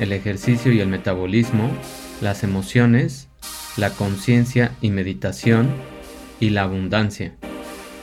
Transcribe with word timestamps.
el 0.00 0.12
ejercicio 0.12 0.72
y 0.72 0.80
el 0.80 0.88
metabolismo, 0.88 1.70
las 2.22 2.42
emociones, 2.42 3.28
la 3.76 3.90
conciencia 3.90 4.74
y 4.80 4.90
meditación 4.90 5.68
y 6.40 6.50
la 6.50 6.62
abundancia. 6.62 7.36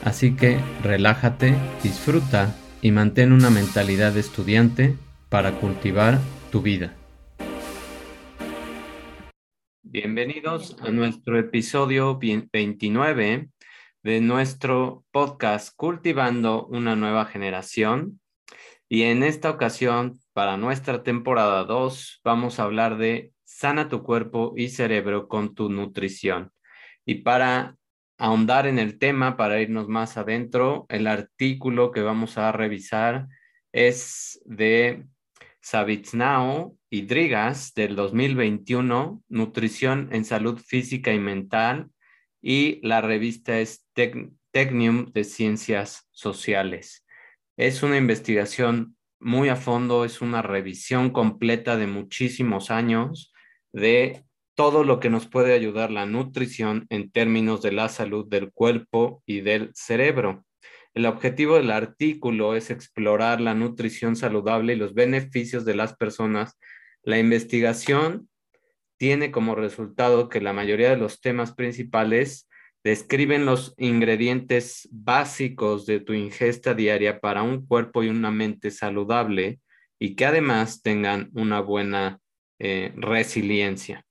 Así 0.04 0.36
que 0.36 0.60
relájate, 0.84 1.56
disfruta 1.84 2.56
y 2.84 2.92
mantén 2.92 3.34
una 3.34 3.50
mentalidad 3.50 4.14
de 4.14 4.20
estudiante 4.20 4.96
para 5.30 5.54
cultivar 5.54 6.20
tu 6.52 6.62
vida. 6.62 6.96
Bienvenidos 9.82 10.78
a 10.82 10.92
nuestro 10.92 11.40
episodio 11.40 12.20
29 12.20 13.50
de 14.04 14.22
nuestro 14.22 15.04
podcast 15.12 15.76
Cultivando 15.76 16.68
una 16.68 16.96
nueva 16.96 17.26
generación. 17.26 18.20
Y 18.88 19.02
en 19.04 19.24
esta 19.24 19.50
ocasión 19.50 20.20
para 20.38 20.56
nuestra 20.56 21.02
temporada 21.02 21.64
2 21.64 22.22
vamos 22.24 22.60
a 22.60 22.64
hablar 22.66 23.00
de 23.00 23.34
sana 23.44 23.90
tu 23.90 24.04
cuerpo 24.04 24.54
y 24.56 24.70
cerebro 24.70 25.28
con 25.28 25.56
tu 25.56 25.68
nutrición. 25.68 26.52
Y 27.08 27.24
para 27.24 27.76
ahondar 28.20 28.68
en 28.68 28.78
el 28.78 29.00
tema, 29.00 29.36
para 29.36 29.60
irnos 29.60 29.88
más 29.88 30.16
adentro, 30.16 30.86
el 30.90 31.08
artículo 31.08 31.90
que 31.90 32.02
vamos 32.02 32.38
a 32.38 32.52
revisar 32.52 33.26
es 33.72 34.40
de 34.46 35.08
Savitznao 35.60 36.78
y 36.92 37.08
Drigas 37.08 37.74
del 37.74 37.96
2021, 37.96 39.24
Nutrición 39.30 40.10
en 40.12 40.24
Salud 40.24 40.60
Física 40.60 41.12
y 41.14 41.20
Mental, 41.20 41.90
y 42.44 42.80
la 42.88 43.02
revista 43.02 43.60
es 43.60 43.88
Technium 44.52 45.12
de 45.14 45.24
Ciencias 45.24 46.08
Sociales. 46.12 47.08
Es 47.58 47.82
una 47.82 47.98
investigación 47.98 48.97
muy 49.20 49.50
a 49.50 49.56
fondo, 49.56 50.06
es 50.06 50.22
una 50.22 50.42
revisión 50.42 51.10
completa 51.10 51.78
de 51.78 51.88
muchísimos 51.88 52.72
años 52.72 53.34
de 53.74 54.24
todo 54.56 54.84
lo 54.84 55.00
que 55.00 55.10
nos 55.10 55.28
puede 55.28 55.54
ayudar 55.54 55.92
la 55.92 56.06
nutrición 56.06 56.88
en 56.90 57.12
términos 57.12 57.62
de 57.62 57.72
la 57.72 57.90
salud 57.90 58.28
del 58.28 58.52
cuerpo 58.52 59.22
y 59.26 59.42
del 59.42 59.72
cerebro. 59.76 60.46
El 60.94 61.06
objetivo 61.06 61.56
del 61.58 61.70
artículo 61.70 62.56
es 62.56 62.72
explorar 62.72 63.40
la 63.40 63.54
nutrición 63.54 64.16
saludable 64.16 64.74
y 64.74 64.78
los 64.78 64.96
beneficios 64.96 65.64
de 65.64 65.76
las 65.76 65.96
personas. 65.96 66.58
La 67.04 67.20
investigación 67.20 68.30
tiene 68.98 69.32
como 69.32 69.54
resultado 69.54 70.28
que 70.28 70.42
la 70.42 70.54
mayoría 70.54 70.90
de 70.90 70.98
los 70.98 71.22
temas 71.22 71.54
principales 71.54 72.47
Describen 72.88 73.46
los 73.46 73.74
ingredientes 73.78 74.88
básicos 74.94 75.86
de 75.86 76.00
tu 76.00 76.14
ingesta 76.14 76.74
diaria 76.74 77.20
para 77.20 77.44
un 77.44 77.68
cuerpo 77.68 78.02
y 78.02 78.08
una 78.08 78.32
mente 78.32 78.72
saludable 78.72 79.60
y 80.00 80.16
que 80.16 80.26
además 80.26 80.82
tengan 80.82 81.30
una 81.34 81.60
buena 81.60 82.22
eh, 82.60 82.94
resiliencia. 82.96 84.06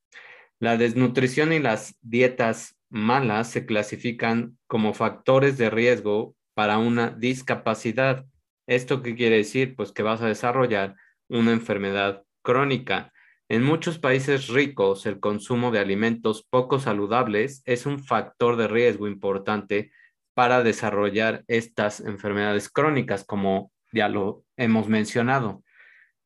La 0.60 0.76
desnutrición 0.76 1.54
y 1.54 1.58
las 1.58 1.96
dietas 2.02 2.76
malas 2.90 3.48
se 3.48 3.64
clasifican 3.64 4.58
como 4.66 4.92
factores 4.92 5.56
de 5.56 5.70
riesgo 5.70 6.36
para 6.52 6.76
una 6.76 7.08
discapacidad. 7.08 8.26
¿Esto 8.66 9.00
qué 9.00 9.16
quiere 9.16 9.36
decir? 9.36 9.74
Pues 9.74 9.90
que 9.90 10.02
vas 10.02 10.20
a 10.20 10.28
desarrollar 10.28 10.96
una 11.30 11.52
enfermedad 11.52 12.24
crónica. 12.42 13.10
En 13.48 13.62
muchos 13.62 14.00
países 14.00 14.48
ricos, 14.48 15.06
el 15.06 15.20
consumo 15.20 15.70
de 15.70 15.78
alimentos 15.78 16.44
poco 16.50 16.80
saludables 16.80 17.62
es 17.64 17.86
un 17.86 18.02
factor 18.02 18.56
de 18.56 18.66
riesgo 18.66 19.06
importante 19.06 19.92
para 20.34 20.64
desarrollar 20.64 21.44
estas 21.46 22.00
enfermedades 22.00 22.68
crónicas, 22.68 23.24
como 23.24 23.70
ya 23.92 24.08
lo 24.08 24.44
hemos 24.56 24.88
mencionado. 24.88 25.62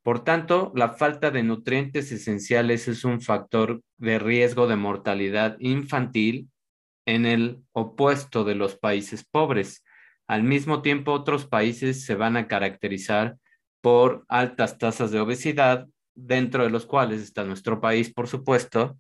Por 0.03 0.25
tanto, 0.25 0.73
la 0.75 0.95
falta 0.95 1.31
de 1.31 1.43
nutrientes 1.43 2.11
esenciales 2.11 2.89
es 2.89 3.05
un 3.05 3.21
factor 3.21 3.83
de 3.99 4.19
riesgo 4.19 4.67
de 4.67 4.77
mortalidad 4.77 5.57
infantil 5.61 6.49
en 7.05 7.27
el 7.27 7.63
opuesto 7.73 8.45
de 8.45 8.55
los 8.55 8.77
países 8.77 9.27
pobres. 9.31 9.85
Al 10.27 10.43
mismo 10.43 10.81
tiempo, 10.81 11.13
otros 11.13 11.45
países 11.45 12.07
se 12.07 12.15
van 12.15 12.39
a 12.39 12.49
caracterizar 12.49 13.37
por 13.83 14.25
altas 14.29 14.79
tasas 14.79 15.11
de 15.11 15.21
obesidad, 15.21 15.87
dentro 16.27 16.65
de 16.65 16.71
los 16.71 16.87
cuales 16.87 17.21
está 17.21 17.45
nuestro 17.45 17.81
país, 17.81 18.13
por 18.13 18.29
supuesto, 18.29 18.99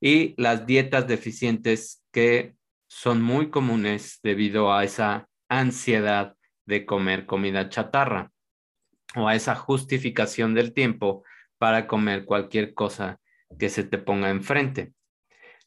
y 0.00 0.34
las 0.40 0.66
dietas 0.66 1.06
deficientes 1.06 2.02
que 2.12 2.54
son 2.88 3.22
muy 3.22 3.50
comunes 3.50 4.20
debido 4.22 4.72
a 4.72 4.84
esa 4.84 5.28
ansiedad 5.48 6.34
de 6.66 6.86
comer 6.86 7.26
comida 7.26 7.68
chatarra 7.68 8.30
o 9.16 9.28
a 9.28 9.34
esa 9.34 9.54
justificación 9.54 10.54
del 10.54 10.72
tiempo 10.72 11.24
para 11.58 11.86
comer 11.86 12.24
cualquier 12.24 12.74
cosa 12.74 13.20
que 13.58 13.68
se 13.68 13.84
te 13.84 13.98
ponga 13.98 14.30
enfrente. 14.30 14.92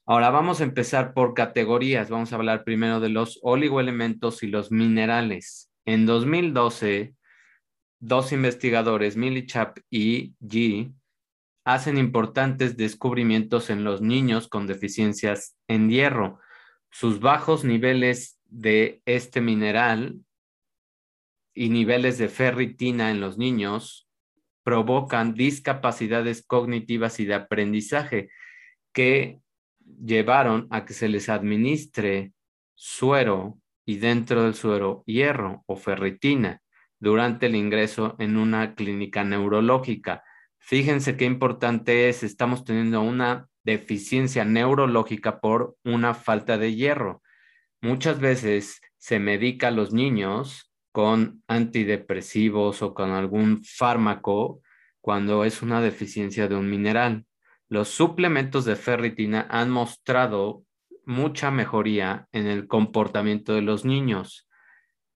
Ahora 0.06 0.29
vamos 0.29 0.62
a 0.62 0.63
empezar 0.63 1.13
por 1.13 1.33
categorías. 1.33 2.09
Vamos 2.09 2.31
a 2.31 2.35
hablar 2.35 2.63
primero 2.63 3.00
de 3.00 3.09
los 3.09 3.39
oligoelementos 3.44 4.44
y 4.44 4.47
los 4.47 4.72
minerales. 4.72 5.72
En 5.85 6.06
2012, 6.06 7.16
dos 8.01 8.31
investigadores, 8.34 9.16
Chap 9.45 9.78
y 9.89 10.34
G, 10.41 10.94
hacen 11.63 11.97
importantes 11.97 12.75
descubrimientos 12.75 13.69
en 13.69 13.84
los 13.84 14.01
niños 14.01 14.47
con 14.47 14.67
deficiencias 14.67 15.56
en 15.67 15.89
hierro. 15.89 16.39
Sus 16.89 17.19
bajos 17.19 17.63
niveles 17.63 18.39
de 18.45 19.01
este 19.06 19.39
mineral 19.39 20.19
y 21.53 21.69
niveles 21.69 22.17
de 22.17 22.28
ferritina 22.28 23.12
en 23.12 23.22
los 23.22 23.38
niños 23.38 24.09
provocan 24.63 25.35
discapacidades 25.35 26.44
cognitivas 26.45 27.19
y 27.19 27.25
de 27.25 27.35
aprendizaje 27.35 28.29
que 28.94 29.39
llevaron 30.03 30.68
a 30.72 30.85
que 30.85 30.94
se 30.94 31.07
les 31.07 31.29
administre 31.29 32.33
suero 32.73 33.59
y 33.85 33.97
dentro 33.97 34.44
del 34.44 34.56
suero 34.56 35.03
hierro 35.06 35.63
o 35.68 35.75
ferritina 35.75 36.62
durante 37.01 37.47
el 37.47 37.56
ingreso 37.56 38.16
en 38.19 38.38
una 38.38 38.75
clínica 38.75 39.25
neurológica. 39.25 40.23
Fíjense 40.59 41.17
qué 41.17 41.25
importante 41.25 42.07
es, 42.07 42.23
estamos 42.23 42.63
teniendo 42.63 43.01
una 43.01 43.50
deficiencia 43.63 44.45
neurológica 44.45 45.41
por 45.41 45.75
una 45.84 46.13
falta 46.13 46.57
de 46.57 46.75
hierro. 46.75 47.22
Muchas 47.81 48.19
veces 48.19 48.79
se 48.97 49.19
medica 49.19 49.69
a 49.69 49.72
los 49.72 49.91
niños 49.91 50.72
con 50.91 51.44
antidepresivos 51.47 52.84
o 52.84 52.94
con 52.94 53.09
algún 53.09 53.63
fármaco 53.63 54.62
cuando 55.01 55.44
es 55.44 55.63
una 55.63 55.81
deficiencia 55.81 56.47
de 56.47 56.56
un 56.56 56.69
mineral. 56.69 57.25
Los 57.68 57.88
suplementos 57.88 58.66
de 58.66 58.75
ferritina 58.75 59.47
han 59.50 59.72
mostrado 59.72 60.63
mucha 61.06 61.50
mejoría 61.50 62.28
en 62.31 62.45
el 62.45 62.68
comportamiento 62.68 63.53
de 63.53 63.63
los 63.63 63.85
niños. 63.85 64.47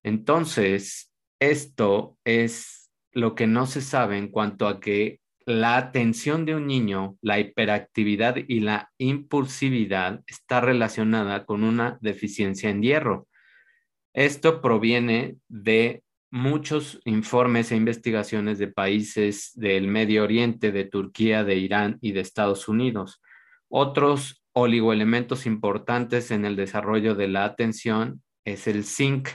Entonces, 0.02 1.12
esto 1.40 2.16
es 2.24 2.90
lo 3.12 3.34
que 3.34 3.46
no 3.46 3.66
se 3.66 3.80
sabe 3.80 4.18
en 4.18 4.28
cuanto 4.28 4.68
a 4.68 4.80
que 4.80 5.20
la 5.46 5.76
atención 5.76 6.44
de 6.44 6.56
un 6.56 6.66
niño, 6.66 7.16
la 7.22 7.38
hiperactividad 7.38 8.36
y 8.48 8.60
la 8.60 8.90
impulsividad 8.98 10.22
está 10.26 10.60
relacionada 10.60 11.46
con 11.46 11.62
una 11.62 11.98
deficiencia 12.00 12.68
en 12.68 12.82
hierro. 12.82 13.28
Esto 14.12 14.60
proviene 14.60 15.36
de 15.48 16.02
muchos 16.32 17.00
informes 17.04 17.70
e 17.70 17.76
investigaciones 17.76 18.58
de 18.58 18.68
países 18.68 19.52
del 19.54 19.86
Medio 19.86 20.24
Oriente, 20.24 20.72
de 20.72 20.84
Turquía, 20.84 21.44
de 21.44 21.56
Irán 21.56 21.98
y 22.00 22.12
de 22.12 22.20
Estados 22.20 22.66
Unidos. 22.66 23.22
Otros 23.68 24.42
oligoelementos 24.52 25.46
importantes 25.46 26.30
en 26.32 26.44
el 26.44 26.56
desarrollo 26.56 27.14
de 27.14 27.28
la 27.28 27.44
atención 27.44 28.22
es 28.44 28.66
el 28.66 28.84
zinc, 28.84 29.28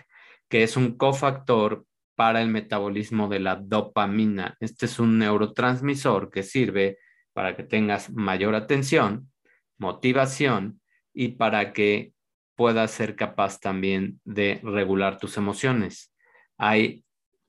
que 0.50 0.63
es 0.63 0.75
un 0.75 0.97
cofactor 0.97 1.86
para 2.21 2.44
el 2.44 2.50
metabolismo 2.50 3.27
de 3.29 3.39
la 3.39 3.56
dopamina. 3.56 4.56
Este 4.59 4.85
es 4.85 5.00
un 5.00 5.18
neurotransmisor 5.18 6.29
que 6.29 6.44
sirve 6.44 7.00
para 7.33 7.56
que 7.56 7.63
tengas 7.63 8.12
mayor 8.12 8.53
atención, 8.53 9.31
motivación 9.79 10.81
y 11.15 11.29
para 11.29 11.73
que 11.73 12.13
puedas 12.56 12.91
ser 12.91 13.15
capaz 13.15 13.59
también 13.59 14.21
de 14.23 14.59
regular 14.62 15.18
tus 15.18 15.35
emociones. 15.35 16.13
Hay 16.59 17.03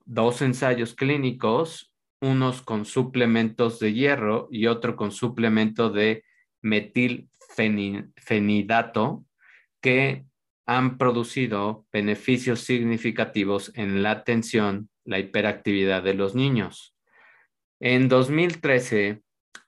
dos 0.05 0.41
ensayos 0.41 0.95
clínicos, 0.95 1.93
unos 2.19 2.63
con 2.63 2.85
suplementos 2.85 3.77
de 3.77 3.93
hierro 3.93 4.47
y 4.49 4.65
otro 4.65 4.95
con 4.95 5.11
suplemento 5.11 5.91
de 5.91 6.23
metilfenidato, 6.63 9.23
que 9.81 10.25
han 10.65 10.97
producido 10.97 11.85
beneficios 11.91 12.61
significativos 12.61 13.71
en 13.75 14.03
la 14.03 14.11
atención, 14.11 14.89
la 15.03 15.19
hiperactividad 15.19 16.03
de 16.03 16.13
los 16.13 16.35
niños. 16.35 16.95
En 17.79 18.07
2013, 18.07 19.21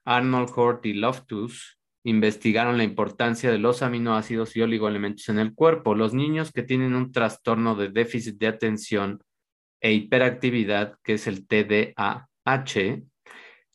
Arnold 0.05 0.49
Hort 0.55 0.85
y 0.85 0.93
Loftus 0.93 1.79
investigaron 2.05 2.77
la 2.77 2.83
importancia 2.83 3.51
de 3.51 3.57
los 3.57 3.81
aminoácidos 3.81 4.55
y 4.55 4.61
oligoelementos 4.61 5.27
en 5.29 5.39
el 5.39 5.53
cuerpo. 5.53 5.95
Los 5.95 6.13
niños 6.13 6.51
que 6.51 6.63
tienen 6.63 6.93
un 6.93 7.11
trastorno 7.11 7.75
de 7.75 7.89
déficit 7.89 8.37
de 8.37 8.47
atención 8.47 9.19
e 9.81 9.91
hiperactividad, 9.91 10.97
que 11.03 11.15
es 11.15 11.27
el 11.27 11.47
TDAH, 11.47 13.03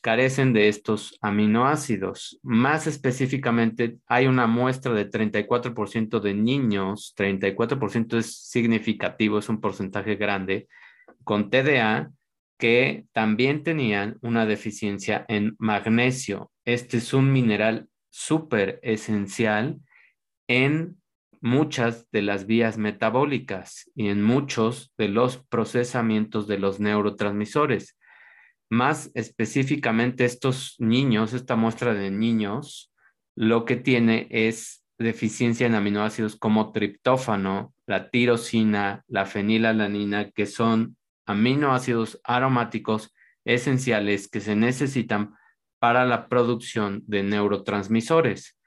carecen 0.00 0.52
de 0.52 0.68
estos 0.68 1.18
aminoácidos. 1.20 2.38
Más 2.42 2.86
específicamente, 2.86 3.98
hay 4.06 4.26
una 4.26 4.46
muestra 4.46 4.92
de 4.94 5.08
34% 5.10 6.20
de 6.20 6.34
niños, 6.34 7.14
34% 7.16 8.18
es 8.18 8.48
significativo, 8.48 9.38
es 9.38 9.48
un 9.48 9.60
porcentaje 9.60 10.16
grande, 10.16 10.68
con 11.24 11.50
TDA 11.50 12.10
que 12.58 13.06
también 13.12 13.62
tenían 13.62 14.18
una 14.20 14.46
deficiencia 14.46 15.24
en 15.28 15.56
magnesio. 15.58 16.50
Este 16.64 16.98
es 16.98 17.12
un 17.14 17.32
mineral 17.32 17.88
súper 18.10 18.78
esencial 18.82 19.80
en 20.46 21.00
muchas 21.40 22.10
de 22.10 22.22
las 22.22 22.46
vías 22.46 22.76
metabólicas 22.76 23.90
y 23.94 24.08
en 24.08 24.22
muchos 24.22 24.92
de 24.98 25.08
los 25.08 25.38
procesamientos 25.38 26.46
de 26.46 26.58
los 26.58 26.80
neurotransmisores. 26.80 27.96
Más 28.70 29.10
específicamente 29.14 30.24
estos 30.24 30.76
niños, 30.78 31.32
esta 31.32 31.56
muestra 31.56 31.92
de 31.92 32.10
niños, 32.10 32.92
lo 33.34 33.64
que 33.64 33.76
tiene 33.76 34.28
es 34.30 34.84
deficiencia 34.98 35.66
en 35.66 35.74
aminoácidos 35.74 36.36
como 36.36 36.72
triptófano, 36.72 37.74
la 37.86 38.10
tirosina, 38.10 39.04
la 39.08 39.26
fenilalanina, 39.26 40.30
que 40.30 40.46
son 40.46 40.96
aminoácidos 41.26 42.20
aromáticos 42.22 43.12
esenciales 43.44 44.28
que 44.28 44.40
se 44.40 44.54
necesitan 44.54 45.34
para 45.80 46.04
la 46.04 46.28
producción 46.28 47.02
de 47.06 47.22
neurotransmisores. 47.22 48.58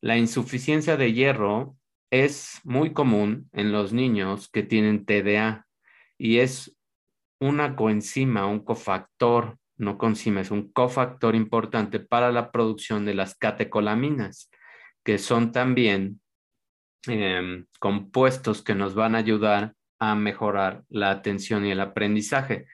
La 0.00 0.16
insuficiencia 0.16 0.96
de 0.96 1.12
hierro 1.12 1.76
es 2.10 2.60
muy 2.64 2.92
común 2.92 3.50
en 3.52 3.72
los 3.72 3.92
niños 3.92 4.48
que 4.48 4.62
tienen 4.62 5.04
TDA 5.04 5.66
y 6.16 6.38
es 6.38 6.76
una 7.40 7.74
coenzima, 7.74 8.46
un 8.46 8.60
cofactor, 8.60 9.58
no 9.78 9.96
coenzima, 9.96 10.42
es 10.42 10.50
un 10.50 10.70
cofactor 10.70 11.34
importante 11.34 11.98
para 11.98 12.30
la 12.30 12.52
producción 12.52 13.04
de 13.06 13.14
las 13.14 13.34
catecolaminas, 13.34 14.50
que 15.02 15.18
son 15.18 15.50
también 15.52 16.20
em, 17.06 17.66
compuestos 17.78 18.62
que 18.62 18.74
nos 18.74 18.94
van 18.94 19.14
a 19.14 19.18
ayudar 19.18 19.74
a 19.98 20.14
mejorar 20.14 20.84
la 20.88 21.10
atención 21.10 21.64
y 21.64 21.70
el 21.70 21.80
aprendizaje. 21.80 22.66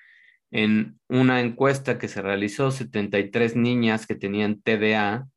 En 0.50 0.98
una 1.08 1.40
encuesta 1.40 1.98
que 1.98 2.08
se 2.08 2.22
realizó, 2.22 2.70
73 2.70 3.56
niñas 3.56 4.06
que 4.06 4.16
tenían 4.16 4.60
TDA, 4.60 5.28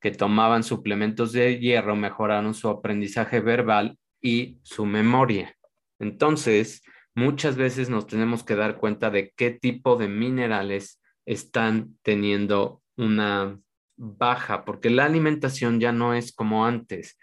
que 0.00 0.10
tomaban 0.12 0.62
suplementos 0.62 1.32
de 1.32 1.58
hierro, 1.58 1.96
mejoraron 1.96 2.54
su 2.54 2.68
aprendizaje 2.68 3.40
verbal 3.40 3.98
y 4.22 4.58
su 4.62 4.86
memoria. 4.86 5.56
Entonces, 5.98 6.82
muchas 7.18 7.56
veces 7.56 7.90
nos 7.90 8.06
tenemos 8.06 8.44
que 8.44 8.54
dar 8.54 8.78
cuenta 8.78 9.10
de 9.10 9.32
qué 9.36 9.50
tipo 9.50 9.96
de 9.96 10.06
minerales 10.06 11.00
están 11.26 11.98
teniendo 12.02 12.80
una 12.96 13.58
baja, 13.96 14.64
porque 14.64 14.88
la 14.88 15.04
alimentación 15.04 15.80
ya 15.80 15.90
no 15.90 16.14
es 16.14 16.32
como 16.32 16.64
antes. 16.64 17.18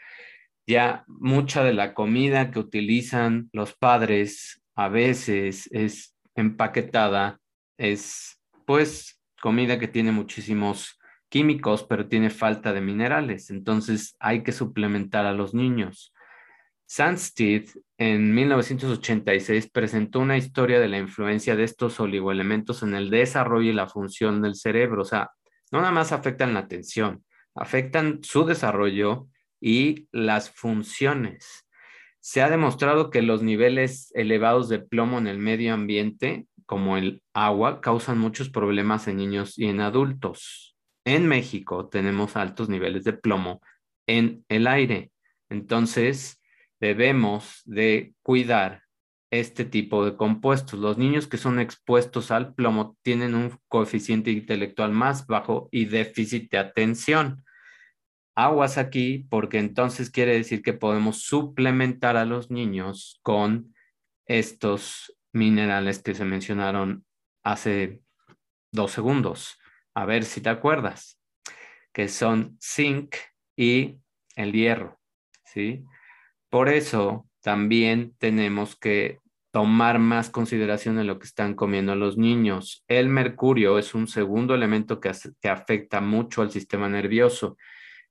Ya 0.67 1.05
mucha 1.07 1.63
de 1.63 1.73
la 1.73 1.93
comida 1.93 2.51
que 2.51 2.59
utilizan 2.59 3.49
los 3.53 3.73
padres 3.73 4.61
a 4.75 4.89
veces 4.89 5.69
es 5.71 6.15
empaquetada, 6.35 7.39
es 7.77 8.41
pues 8.65 9.21
comida 9.41 9.79
que 9.79 9.87
tiene 9.87 10.11
muchísimos 10.11 10.99
químicos, 11.29 11.83
pero 11.83 12.07
tiene 12.07 12.29
falta 12.29 12.73
de 12.73 12.81
minerales. 12.81 13.49
Entonces 13.49 14.17
hay 14.19 14.43
que 14.43 14.51
suplementar 14.51 15.25
a 15.25 15.33
los 15.33 15.53
niños. 15.53 16.13
Sandstedt 16.87 17.69
en 17.97 18.33
1986 18.33 19.69
presentó 19.71 20.19
una 20.19 20.37
historia 20.37 20.79
de 20.79 20.87
la 20.87 20.99
influencia 20.99 21.55
de 21.55 21.63
estos 21.63 21.99
oligoelementos 21.99 22.83
en 22.83 22.93
el 22.93 23.09
desarrollo 23.09 23.71
y 23.71 23.73
la 23.73 23.87
función 23.87 24.41
del 24.41 24.55
cerebro. 24.55 25.01
O 25.01 25.05
sea, 25.05 25.31
no 25.71 25.79
nada 25.79 25.91
más 25.91 26.11
afectan 26.11 26.53
la 26.53 26.61
atención, 26.61 27.23
afectan 27.55 28.19
su 28.23 28.45
desarrollo 28.45 29.27
y 29.59 30.07
las 30.11 30.51
funciones. 30.51 31.65
Se 32.19 32.41
ha 32.41 32.49
demostrado 32.49 33.09
que 33.09 33.21
los 33.21 33.41
niveles 33.43 34.11
elevados 34.15 34.69
de 34.69 34.79
plomo 34.79 35.17
en 35.17 35.27
el 35.27 35.37
medio 35.37 35.73
ambiente, 35.73 36.47
como 36.65 36.97
el 36.97 37.21
agua, 37.33 37.81
causan 37.81 38.17
muchos 38.17 38.49
problemas 38.49 39.07
en 39.07 39.17
niños 39.17 39.57
y 39.57 39.65
en 39.65 39.79
adultos. 39.79 40.75
En 41.05 41.27
México 41.27 41.87
tenemos 41.87 42.35
altos 42.35 42.67
niveles 42.67 43.03
de 43.03 43.13
plomo 43.13 43.61
en 44.07 44.43
el 44.49 44.65
aire. 44.65 45.11
Entonces, 45.49 46.41
debemos 46.79 47.61
de 47.65 48.13
cuidar 48.21 48.83
este 49.31 49.65
tipo 49.65 50.05
de 50.05 50.15
compuestos. 50.15 50.79
Los 50.79 50.97
niños 50.97 51.27
que 51.27 51.37
son 51.37 51.59
expuestos 51.59 52.31
al 52.31 52.53
plomo 52.53 52.97
tienen 53.01 53.35
un 53.35 53.59
coeficiente 53.67 54.31
intelectual 54.31 54.91
más 54.91 55.27
bajo 55.27 55.69
y 55.71 55.85
déficit 55.85 56.51
de 56.51 56.57
atención. 56.57 57.43
Aguas 58.35 58.77
aquí 58.77 59.25
porque 59.29 59.59
entonces 59.59 60.09
quiere 60.09 60.35
decir 60.35 60.61
que 60.61 60.73
podemos 60.73 61.21
suplementar 61.21 62.17
a 62.17 62.25
los 62.25 62.51
niños 62.51 63.19
con 63.23 63.73
estos 64.25 65.17
minerales 65.31 66.01
que 66.01 66.15
se 66.15 66.25
mencionaron 66.25 67.05
hace 67.43 68.01
dos 68.71 68.91
segundos. 68.91 69.57
A 69.93 70.05
ver 70.05 70.25
si 70.25 70.41
te 70.41 70.49
acuerdas, 70.49 71.19
que 71.93 72.09
son 72.09 72.57
zinc 72.61 73.15
y 73.55 73.99
el 74.35 74.51
hierro, 74.51 74.99
¿sí? 75.45 75.85
Por 76.55 76.69
eso 76.69 77.27
también 77.41 78.15
tenemos 78.17 78.77
que 78.77 79.19
tomar 79.51 79.99
más 79.99 80.29
consideración 80.29 80.97
en 80.99 81.07
lo 81.07 81.19
que 81.19 81.25
están 81.25 81.53
comiendo 81.53 81.97
los 81.97 82.17
niños. 82.17 82.85
El 82.87 83.09
mercurio 83.09 83.77
es 83.77 83.93
un 83.93 84.07
segundo 84.07 84.55
elemento 84.55 85.01
que, 85.01 85.11
que 85.41 85.49
afecta 85.49 85.99
mucho 85.99 86.41
al 86.41 86.51
sistema 86.51 86.87
nervioso 86.87 87.57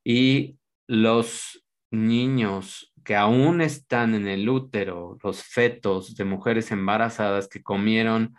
y 0.04 0.58
los 0.86 1.64
niños 1.90 2.92
que 3.02 3.16
aún 3.16 3.62
están 3.62 4.14
en 4.14 4.28
el 4.28 4.46
útero, 4.46 5.16
los 5.22 5.42
fetos 5.42 6.14
de 6.14 6.26
mujeres 6.26 6.70
embarazadas 6.70 7.48
que 7.48 7.62
comieron 7.62 8.34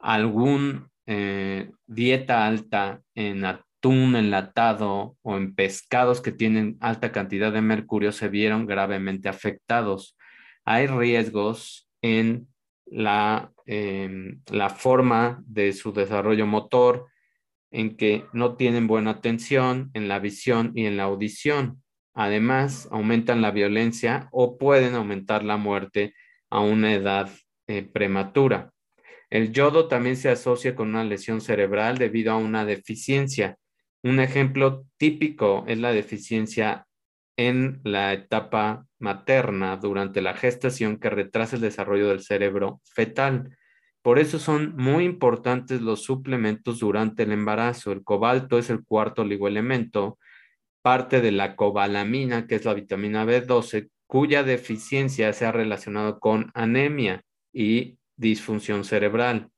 algún 0.00 0.90
eh, 1.06 1.70
dieta 1.86 2.44
alta 2.44 3.02
en 3.14 3.44
atún 3.84 4.16
enlatado 4.16 5.14
o 5.20 5.36
en 5.36 5.54
pescados 5.54 6.22
que 6.22 6.32
tienen 6.32 6.78
alta 6.80 7.12
cantidad 7.12 7.52
de 7.52 7.60
mercurio 7.60 8.12
se 8.12 8.28
vieron 8.28 8.64
gravemente 8.64 9.28
afectados. 9.28 10.16
Hay 10.64 10.86
riesgos 10.86 11.86
en 12.00 12.48
la, 12.86 13.52
em, 13.66 14.40
la 14.50 14.70
forma 14.70 15.42
de 15.46 15.74
su 15.74 15.92
desarrollo 15.92 16.46
motor, 16.46 17.08
en 17.70 17.98
que 17.98 18.24
no 18.32 18.56
tienen 18.56 18.86
buena 18.86 19.10
atención 19.10 19.90
en 19.92 20.08
la 20.08 20.18
visión 20.18 20.72
y 20.74 20.86
en 20.86 20.96
la 20.96 21.02
audición. 21.02 21.82
Además, 22.14 22.88
aumentan 22.90 23.42
la 23.42 23.50
violencia 23.50 24.28
o 24.32 24.56
pueden 24.56 24.94
aumentar 24.94 25.44
la 25.44 25.58
muerte 25.58 26.14
a 26.48 26.60
una 26.60 26.94
edad 26.94 27.28
eh, 27.66 27.82
prematura. 27.82 28.72
El 29.28 29.52
yodo 29.52 29.88
también 29.88 30.16
se 30.16 30.30
asocia 30.30 30.74
con 30.74 30.88
una 30.88 31.04
lesión 31.04 31.42
cerebral 31.42 31.98
debido 31.98 32.32
a 32.32 32.36
una 32.38 32.64
deficiencia. 32.64 33.58
Un 34.04 34.20
ejemplo 34.20 34.84
típico 34.98 35.64
es 35.66 35.78
la 35.78 35.90
deficiencia 35.90 36.86
en 37.38 37.80
la 37.84 38.12
etapa 38.12 38.86
materna 38.98 39.78
durante 39.78 40.20
la 40.20 40.34
gestación 40.34 40.98
que 40.98 41.08
retrasa 41.08 41.56
el 41.56 41.62
desarrollo 41.62 42.08
del 42.08 42.20
cerebro 42.20 42.82
fetal. 42.84 43.56
Por 44.02 44.18
eso 44.18 44.38
son 44.38 44.76
muy 44.76 45.04
importantes 45.04 45.80
los 45.80 46.02
suplementos 46.02 46.80
durante 46.80 47.22
el 47.22 47.32
embarazo. 47.32 47.92
El 47.92 48.04
cobalto 48.04 48.58
es 48.58 48.68
el 48.68 48.84
cuarto 48.84 49.22
oligoelemento, 49.22 50.18
parte 50.82 51.22
de 51.22 51.32
la 51.32 51.56
cobalamina, 51.56 52.46
que 52.46 52.56
es 52.56 52.66
la 52.66 52.74
vitamina 52.74 53.24
B12, 53.24 53.88
cuya 54.06 54.42
deficiencia 54.42 55.32
se 55.32 55.46
ha 55.46 55.52
relacionado 55.52 56.20
con 56.20 56.50
anemia 56.52 57.22
y 57.54 57.96
disfunción 58.16 58.84
cerebral. 58.84 59.48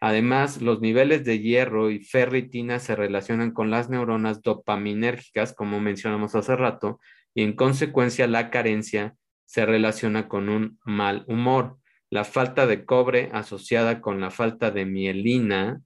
Además, 0.00 0.62
los 0.62 0.80
niveles 0.80 1.24
de 1.24 1.40
hierro 1.40 1.90
y 1.90 1.98
ferritina 1.98 2.78
se 2.78 2.94
relacionan 2.94 3.50
con 3.50 3.70
las 3.70 3.90
neuronas 3.90 4.42
dopaminérgicas, 4.42 5.54
como 5.54 5.80
mencionamos 5.80 6.34
hace 6.34 6.54
rato, 6.54 7.00
y 7.34 7.42
en 7.42 7.54
consecuencia 7.54 8.26
la 8.26 8.50
carencia 8.50 9.16
se 9.44 9.66
relaciona 9.66 10.28
con 10.28 10.48
un 10.48 10.78
mal 10.84 11.24
humor. 11.26 11.78
La 12.10 12.24
falta 12.24 12.66
de 12.66 12.84
cobre 12.84 13.28
asociada 13.32 14.00
con 14.00 14.20
la 14.20 14.30
falta 14.30 14.70
de 14.70 14.86
mielina 14.86 15.82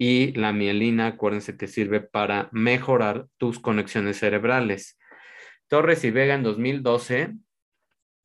Y 0.00 0.32
la 0.34 0.52
mielina, 0.52 1.08
acuérdense 1.08 1.56
que 1.56 1.66
sirve 1.66 2.00
para 2.00 2.48
mejorar 2.52 3.26
tus 3.36 3.58
conexiones 3.58 4.18
cerebrales. 4.18 4.96
Torres 5.66 6.04
y 6.04 6.10
Vega 6.10 6.34
en 6.34 6.44
2012 6.44 7.34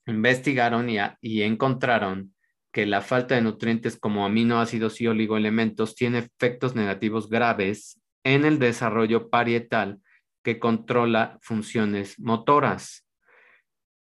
investigaron 0.05 0.89
y, 0.89 1.41
encontraron 1.41 2.32
que 2.73 2.87
la 2.87 3.01
falta 3.01 3.35
de 3.35 3.41
nutrientes 3.43 3.97
como 3.97 4.25
aminoácidos 4.25 4.99
y 4.99 5.07
oligoelementos 5.07 5.95
tiene 5.95 6.17
efectos 6.17 6.75
negativos 6.75 7.29
graves 7.29 8.01
en 8.23 8.45
el 8.45 8.57
desarrollo 8.57 9.29
parietal 9.29 9.99
que 10.43 10.59
controla 10.59 11.37
funciones 11.41 12.19
motoras, 12.19 13.07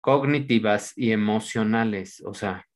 cognitivas 0.00 0.96
y 0.96 1.12
emocionales, 1.12 2.22
o 2.26 2.32
sea, 2.32 2.66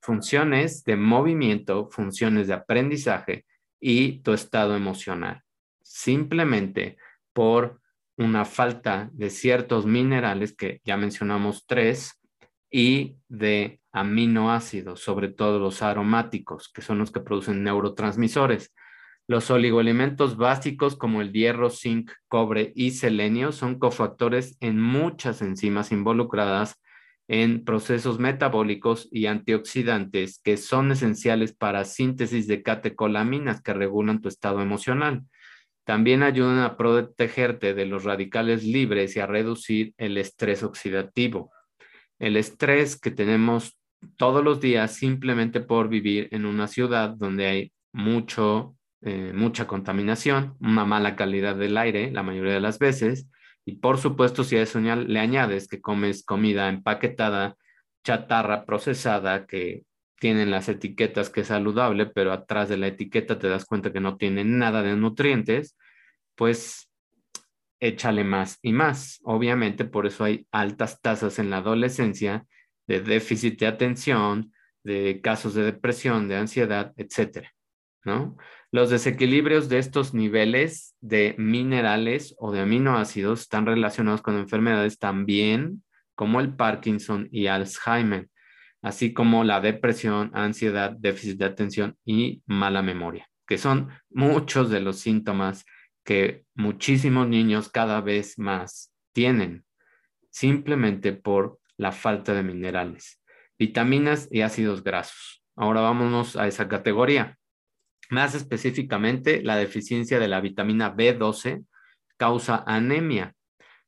funciones 0.00 0.82
de 0.84 0.96
movimiento, 0.96 1.88
funciones 1.90 2.46
de 2.46 2.54
aprendizaje 2.54 3.44
y 3.78 4.20
tu 4.22 4.32
estado 4.32 4.76
emocional. 4.76 5.42
Simplemente 5.82 6.96
por 7.34 7.82
una 8.16 8.46
falta 8.46 9.10
de 9.12 9.28
ciertos 9.28 9.84
minerales, 9.84 10.56
que 10.56 10.80
ya 10.84 10.96
mencionamos 10.96 11.66
tres, 11.66 12.17
y 12.70 13.16
de 13.28 13.80
aminoácidos, 13.92 15.00
sobre 15.00 15.28
todo 15.28 15.58
los 15.58 15.82
aromáticos, 15.82 16.68
que 16.68 16.82
son 16.82 16.98
los 16.98 17.10
que 17.10 17.20
producen 17.20 17.62
neurotransmisores. 17.64 18.74
Los 19.26 19.50
oligoelementos 19.50 20.36
básicos 20.36 20.96
como 20.96 21.20
el 21.20 21.32
hierro, 21.32 21.70
zinc, 21.70 22.10
cobre 22.28 22.72
y 22.74 22.92
selenio 22.92 23.52
son 23.52 23.78
cofactores 23.78 24.56
en 24.60 24.80
muchas 24.80 25.42
enzimas 25.42 25.92
involucradas 25.92 26.80
en 27.28 27.62
procesos 27.62 28.18
metabólicos 28.18 29.06
y 29.12 29.26
antioxidantes 29.26 30.40
que 30.42 30.56
son 30.56 30.92
esenciales 30.92 31.52
para 31.52 31.84
síntesis 31.84 32.46
de 32.46 32.62
catecolaminas 32.62 33.60
que 33.60 33.74
regulan 33.74 34.22
tu 34.22 34.28
estado 34.28 34.62
emocional. 34.62 35.24
También 35.84 36.22
ayudan 36.22 36.60
a 36.60 36.78
protegerte 36.78 37.74
de 37.74 37.84
los 37.84 38.04
radicales 38.04 38.64
libres 38.64 39.14
y 39.14 39.20
a 39.20 39.26
reducir 39.26 39.92
el 39.98 40.16
estrés 40.16 40.62
oxidativo. 40.62 41.50
El 42.18 42.36
estrés 42.36 42.98
que 42.98 43.10
tenemos 43.10 43.78
todos 44.16 44.44
los 44.44 44.60
días 44.60 44.94
simplemente 44.94 45.60
por 45.60 45.88
vivir 45.88 46.28
en 46.32 46.46
una 46.46 46.68
ciudad 46.68 47.10
donde 47.10 47.46
hay 47.46 47.72
mucho, 47.92 48.76
eh, 49.02 49.32
mucha 49.34 49.66
contaminación, 49.66 50.56
una 50.60 50.84
mala 50.84 51.16
calidad 51.16 51.56
del 51.56 51.76
aire 51.76 52.10
la 52.12 52.22
mayoría 52.22 52.54
de 52.54 52.60
las 52.60 52.78
veces, 52.78 53.28
y 53.68 53.76
por 53.76 53.98
supuesto, 53.98 54.44
si 54.44 54.56
a 54.56 54.62
eso 54.62 54.80
le 54.80 55.20
añades 55.20 55.68
que 55.68 55.82
comes 55.82 56.24
comida 56.24 56.70
empaquetada, 56.70 57.54
chatarra 58.02 58.64
procesada, 58.64 59.46
que 59.46 59.82
tienen 60.18 60.50
las 60.50 60.70
etiquetas 60.70 61.28
que 61.28 61.42
es 61.42 61.48
saludable, 61.48 62.06
pero 62.06 62.32
atrás 62.32 62.70
de 62.70 62.78
la 62.78 62.86
etiqueta 62.86 63.38
te 63.38 63.48
das 63.48 63.66
cuenta 63.66 63.92
que 63.92 64.00
no 64.00 64.16
tiene 64.16 64.42
nada 64.42 64.82
de 64.82 64.96
nutrientes, 64.96 65.76
pues 66.34 66.87
échale 67.80 68.24
más 68.24 68.58
y 68.62 68.72
más. 68.72 69.20
Obviamente, 69.24 69.84
por 69.84 70.06
eso 70.06 70.24
hay 70.24 70.46
altas 70.50 71.00
tasas 71.00 71.38
en 71.38 71.50
la 71.50 71.58
adolescencia 71.58 72.46
de 72.86 73.00
déficit 73.00 73.58
de 73.60 73.66
atención, 73.66 74.52
de 74.84 75.20
casos 75.22 75.54
de 75.54 75.64
depresión, 75.64 76.28
de 76.28 76.36
ansiedad, 76.36 76.92
etcétera, 76.96 77.52
¿no? 78.04 78.36
Los 78.70 78.90
desequilibrios 78.90 79.68
de 79.68 79.78
estos 79.78 80.12
niveles 80.12 80.94
de 81.00 81.34
minerales 81.38 82.34
o 82.38 82.52
de 82.52 82.60
aminoácidos 82.60 83.40
están 83.40 83.66
relacionados 83.66 84.20
con 84.20 84.36
enfermedades 84.36 84.98
también 84.98 85.82
como 86.14 86.40
el 86.40 86.54
Parkinson 86.54 87.28
y 87.30 87.46
Alzheimer, 87.46 88.28
así 88.82 89.12
como 89.12 89.44
la 89.44 89.60
depresión, 89.60 90.30
ansiedad, 90.34 90.90
déficit 90.90 91.38
de 91.38 91.44
atención 91.46 91.96
y 92.04 92.42
mala 92.46 92.82
memoria, 92.82 93.28
que 93.46 93.56
son 93.56 93.88
muchos 94.10 94.68
de 94.68 94.80
los 94.80 94.98
síntomas 94.98 95.64
que 96.08 96.44
muchísimos 96.54 97.28
niños 97.28 97.68
cada 97.68 98.00
vez 98.00 98.38
más 98.38 98.94
tienen, 99.12 99.66
simplemente 100.30 101.12
por 101.12 101.60
la 101.76 101.92
falta 101.92 102.32
de 102.32 102.42
minerales, 102.42 103.20
vitaminas 103.58 104.26
y 104.30 104.40
ácidos 104.40 104.82
grasos. 104.82 105.42
Ahora 105.54 105.82
vámonos 105.82 106.34
a 106.36 106.46
esa 106.46 106.66
categoría. 106.66 107.36
Más 108.08 108.34
específicamente, 108.34 109.42
la 109.42 109.56
deficiencia 109.56 110.18
de 110.18 110.28
la 110.28 110.40
vitamina 110.40 110.96
B12 110.96 111.66
causa 112.16 112.64
anemia, 112.66 113.34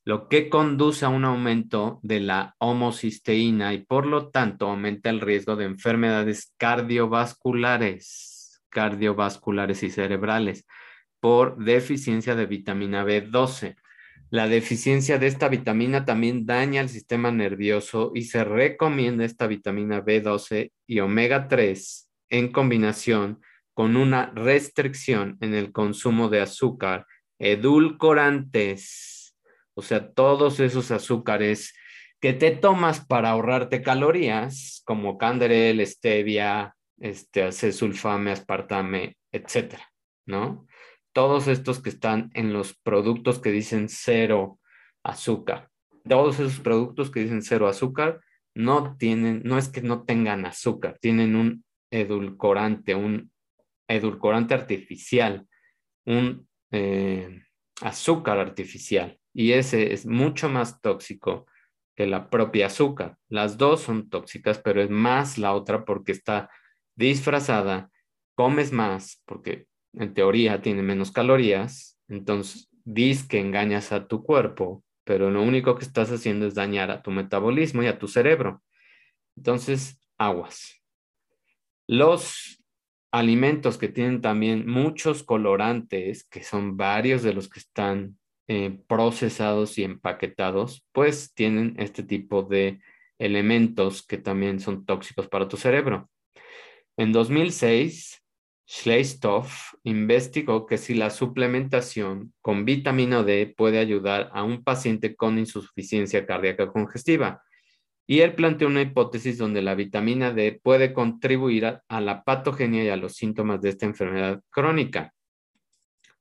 lo 0.04 0.28
que 0.28 0.50
conduce 0.50 1.06
a 1.06 1.08
un 1.08 1.24
aumento 1.24 2.00
de 2.02 2.20
la 2.20 2.54
homocisteína 2.58 3.72
y 3.72 3.86
por 3.86 4.04
lo 4.04 4.28
tanto 4.28 4.68
aumenta 4.68 5.08
el 5.08 5.22
riesgo 5.22 5.56
de 5.56 5.64
enfermedades 5.64 6.52
cardiovasculares, 6.58 8.60
cardiovasculares 8.68 9.82
y 9.82 9.88
cerebrales 9.88 10.66
por 11.20 11.62
deficiencia 11.62 12.34
de 12.34 12.46
vitamina 12.46 13.04
B12. 13.04 13.76
La 14.30 14.48
deficiencia 14.48 15.18
de 15.18 15.26
esta 15.26 15.48
vitamina 15.48 16.04
también 16.04 16.46
daña 16.46 16.80
el 16.80 16.88
sistema 16.88 17.30
nervioso 17.30 18.12
y 18.14 18.22
se 18.22 18.44
recomienda 18.44 19.24
esta 19.24 19.46
vitamina 19.46 20.04
B12 20.04 20.72
y 20.86 21.00
omega 21.00 21.48
3 21.48 22.10
en 22.30 22.52
combinación 22.52 23.40
con 23.74 23.96
una 23.96 24.30
restricción 24.34 25.36
en 25.40 25.54
el 25.54 25.72
consumo 25.72 26.28
de 26.28 26.40
azúcar, 26.40 27.06
edulcorantes, 27.38 29.36
o 29.74 29.82
sea, 29.82 30.12
todos 30.12 30.60
esos 30.60 30.90
azúcares 30.90 31.74
que 32.20 32.34
te 32.34 32.50
tomas 32.50 33.04
para 33.04 33.30
ahorrarte 33.30 33.82
calorías, 33.82 34.82
como 34.84 35.16
canderel, 35.16 35.84
stevia, 35.86 36.76
este, 36.98 37.44
acesulfame, 37.44 38.32
aspartame, 38.32 39.16
etcétera, 39.32 39.90
¿no? 40.26 40.66
Todos 41.20 41.48
estos 41.48 41.82
que 41.82 41.90
están 41.90 42.30
en 42.32 42.54
los 42.54 42.72
productos 42.72 43.40
que 43.40 43.50
dicen 43.50 43.90
cero 43.90 44.58
azúcar. 45.04 45.68
Todos 46.08 46.40
esos 46.40 46.60
productos 46.60 47.10
que 47.10 47.20
dicen 47.20 47.42
cero 47.42 47.68
azúcar 47.68 48.22
no 48.54 48.96
tienen, 48.96 49.42
no 49.44 49.58
es 49.58 49.68
que 49.68 49.82
no 49.82 50.04
tengan 50.04 50.46
azúcar, 50.46 50.96
tienen 50.98 51.36
un 51.36 51.62
edulcorante, 51.90 52.94
un 52.94 53.30
edulcorante 53.86 54.54
artificial, 54.54 55.46
un 56.06 56.48
eh, 56.70 57.42
azúcar 57.82 58.38
artificial, 58.38 59.20
y 59.34 59.52
ese 59.52 59.92
es 59.92 60.06
mucho 60.06 60.48
más 60.48 60.80
tóxico 60.80 61.44
que 61.96 62.06
la 62.06 62.30
propia 62.30 62.68
azúcar. 62.68 63.18
Las 63.28 63.58
dos 63.58 63.82
son 63.82 64.08
tóxicas, 64.08 64.58
pero 64.58 64.80
es 64.80 64.88
más 64.88 65.36
la 65.36 65.52
otra 65.52 65.84
porque 65.84 66.12
está 66.12 66.48
disfrazada, 66.96 67.90
comes 68.34 68.72
más 68.72 69.22
porque 69.26 69.68
en 69.94 70.14
teoría 70.14 70.62
tiene 70.62 70.82
menos 70.82 71.10
calorías, 71.10 71.98
entonces 72.08 72.68
dices 72.84 73.26
que 73.26 73.40
engañas 73.40 73.92
a 73.92 74.06
tu 74.06 74.22
cuerpo, 74.22 74.84
pero 75.04 75.30
lo 75.30 75.42
único 75.42 75.76
que 75.76 75.84
estás 75.84 76.10
haciendo 76.10 76.46
es 76.46 76.54
dañar 76.54 76.90
a 76.90 77.02
tu 77.02 77.10
metabolismo 77.10 77.82
y 77.82 77.86
a 77.86 77.98
tu 77.98 78.08
cerebro. 78.08 78.62
Entonces, 79.36 80.00
aguas. 80.18 80.82
Los 81.86 82.62
alimentos 83.10 83.78
que 83.78 83.88
tienen 83.88 84.20
también 84.20 84.66
muchos 84.66 85.22
colorantes, 85.22 86.24
que 86.24 86.44
son 86.44 86.76
varios 86.76 87.22
de 87.22 87.32
los 87.32 87.48
que 87.48 87.58
están 87.58 88.18
eh, 88.46 88.80
procesados 88.86 89.78
y 89.78 89.84
empaquetados, 89.84 90.86
pues 90.92 91.34
tienen 91.34 91.74
este 91.78 92.02
tipo 92.02 92.42
de 92.42 92.80
elementos 93.18 94.06
que 94.06 94.18
también 94.18 94.60
son 94.60 94.84
tóxicos 94.84 95.28
para 95.28 95.48
tu 95.48 95.56
cerebro. 95.56 96.10
En 96.96 97.12
2006, 97.12 98.19
Schleistoff 98.70 99.74
investigó 99.82 100.64
que 100.64 100.78
si 100.78 100.94
la 100.94 101.10
suplementación 101.10 102.32
con 102.40 102.64
vitamina 102.64 103.24
D 103.24 103.52
puede 103.56 103.80
ayudar 103.80 104.30
a 104.32 104.44
un 104.44 104.62
paciente 104.62 105.16
con 105.16 105.38
insuficiencia 105.38 106.24
cardíaca 106.24 106.68
congestiva 106.68 107.42
y 108.06 108.20
él 108.20 108.36
planteó 108.36 108.68
una 108.68 108.82
hipótesis 108.82 109.38
donde 109.38 109.60
la 109.60 109.74
vitamina 109.74 110.32
D 110.32 110.60
puede 110.62 110.92
contribuir 110.92 111.80
a, 111.88 112.00
la 112.00 112.22
patogenia 112.22 112.84
y 112.84 112.88
a 112.88 112.96
los 112.96 113.16
síntomas 113.16 113.60
de 113.60 113.70
esta 113.70 113.86
enfermedad 113.86 114.40
crónica. 114.50 115.14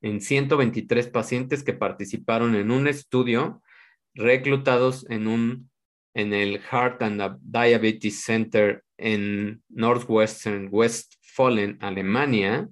En 0.01 0.20
123 0.20 1.08
pacientes 1.08 1.63
que 1.63 1.74
participaron 1.74 2.56
en 2.56 2.72
un 2.72 2.88
estudio 2.88 3.62
reclutados 4.15 5.08
en, 5.10 5.27
un, 5.27 5.70
en 6.15 6.34
el 6.34 6.60
Heart 6.62 7.03
and 7.03 7.38
Diabetes 7.41 8.24
Center 8.24 8.84
en 8.98 9.62
Northwestern 9.70 10.70
Westfalen, 11.30 11.78
Alemania, 11.82 12.68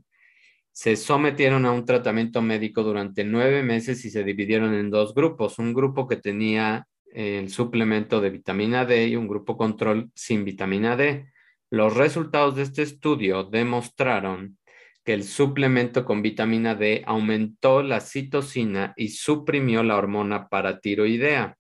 se 0.72 0.96
sometieron 0.96 1.66
a 1.66 1.72
un 1.72 1.86
tratamiento 1.86 2.42
médico 2.42 2.84
durante 2.84 3.24
nueve 3.24 3.64
meses 3.64 4.04
y 4.06 4.10
se 4.10 4.24
dividieron 4.24 4.74
en 4.74 4.90
dos 4.90 5.14
grupos. 5.14 5.60
Un 5.60 5.74
grupo 5.74 6.08
que 6.08 6.18
tenía 6.18 6.88
el 7.14 7.50
suplemento 7.50 8.22
de 8.22 8.30
vitamina 8.30 8.86
D 8.86 9.08
y 9.08 9.16
un 9.16 9.28
grupo 9.28 9.58
control 9.58 10.12
sin 10.14 10.44
vitamina 10.44 10.96
D. 10.96 11.32
Los 11.72 11.96
resultados 11.96 12.56
de 12.56 12.64
este 12.64 12.84
estudio 12.84 13.44
demostraron 13.44 14.58
que 15.04 15.14
el 15.14 15.24
suplemento 15.24 16.06
con 16.06 16.22
vitamina 16.22 16.76
D 16.76 17.04
aumentó 17.08 17.82
la 17.82 18.02
citocina 18.02 18.94
y 18.98 19.10
suprimió 19.10 19.82
la 19.84 19.96
hormona 19.96 20.48
paratiroidea. 20.48 21.58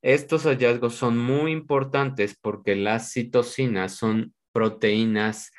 Estos 0.00 0.44
hallazgos 0.44 0.94
son 0.94 1.18
muy 1.18 1.52
importantes 1.52 2.36
porque 2.40 2.76
las 2.76 3.12
citocinas 3.12 3.94
son 3.94 4.32
proteínas 4.52 5.52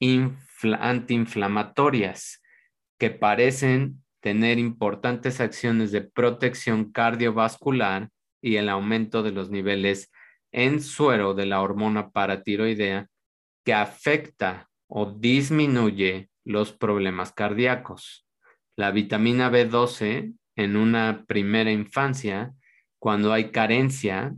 antiinflamatorias 0.00 2.42
que 2.98 3.10
parecen 3.10 4.02
tener 4.20 4.58
importantes 4.58 5.40
acciones 5.40 5.92
de 5.92 6.02
protección 6.02 6.92
cardiovascular 6.92 8.10
y 8.42 8.56
el 8.56 8.68
aumento 8.68 9.22
de 9.22 9.32
los 9.32 9.50
niveles 9.50 10.10
en 10.52 10.80
suero 10.80 11.34
de 11.34 11.46
la 11.46 11.62
hormona 11.62 12.10
paratiroidea 12.10 13.08
que 13.64 13.72
afecta 13.72 14.68
o 14.88 15.06
disminuye 15.06 16.28
los 16.44 16.72
problemas 16.72 17.32
cardíacos. 17.32 18.26
La 18.76 18.90
vitamina 18.90 19.50
B12 19.50 20.34
en 20.56 20.76
una 20.76 21.24
primera 21.26 21.70
infancia, 21.70 22.52
cuando 22.98 23.32
hay 23.32 23.50
carencia, 23.50 24.34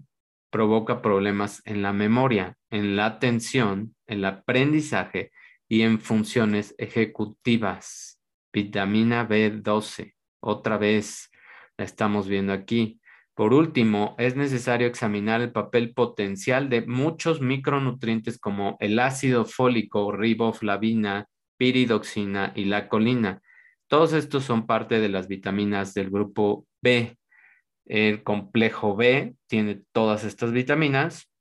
provoca 0.51 1.01
problemas 1.01 1.63
en 1.65 1.83
la 1.83 1.93
memoria, 1.93 2.57
en 2.71 2.97
la 2.97 3.07
atención, 3.07 3.95
en 4.07 4.19
el 4.19 4.25
aprendizaje 4.27 5.31
y 5.73 5.85
en 5.85 6.01
funciones 6.01 6.75
ejecutivas. 6.77 8.21
Vitamina 8.53 9.27
B12, 9.27 10.13
otra 10.39 10.77
vez 10.77 11.31
la 11.79 11.87
estamos 11.87 12.29
viendo 12.29 12.53
aquí. 12.53 13.01
Por 13.35 13.55
último, 13.55 14.15
es 14.19 14.37
necesario 14.37 14.87
examinar 14.87 15.41
el 15.41 15.51
papel 15.51 15.95
potencial 15.95 16.69
de 16.69 16.83
muchos 16.83 17.41
micronutrientes 17.41 18.39
como 18.39 18.77
el 18.81 18.99
ácido 18.99 19.47
fólico, 19.47 20.13
riboflavina, 20.13 21.27
piridoxina 21.57 22.53
y 22.55 22.67
la 22.67 22.91
colina. 22.91 23.41
Todos 23.87 24.13
estos 24.13 24.45
son 24.45 24.67
parte 24.67 25.01
de 25.01 25.09
las 25.09 25.27
vitaminas 25.27 25.95
del 25.95 26.11
grupo 26.11 26.67
B. 26.83 27.17
El 27.87 28.23
complejo 28.23 28.95
B 28.95 29.37
tiene 29.47 29.81
todas 29.93 30.25
estas 30.25 30.53
vitaminas, 30.53 31.32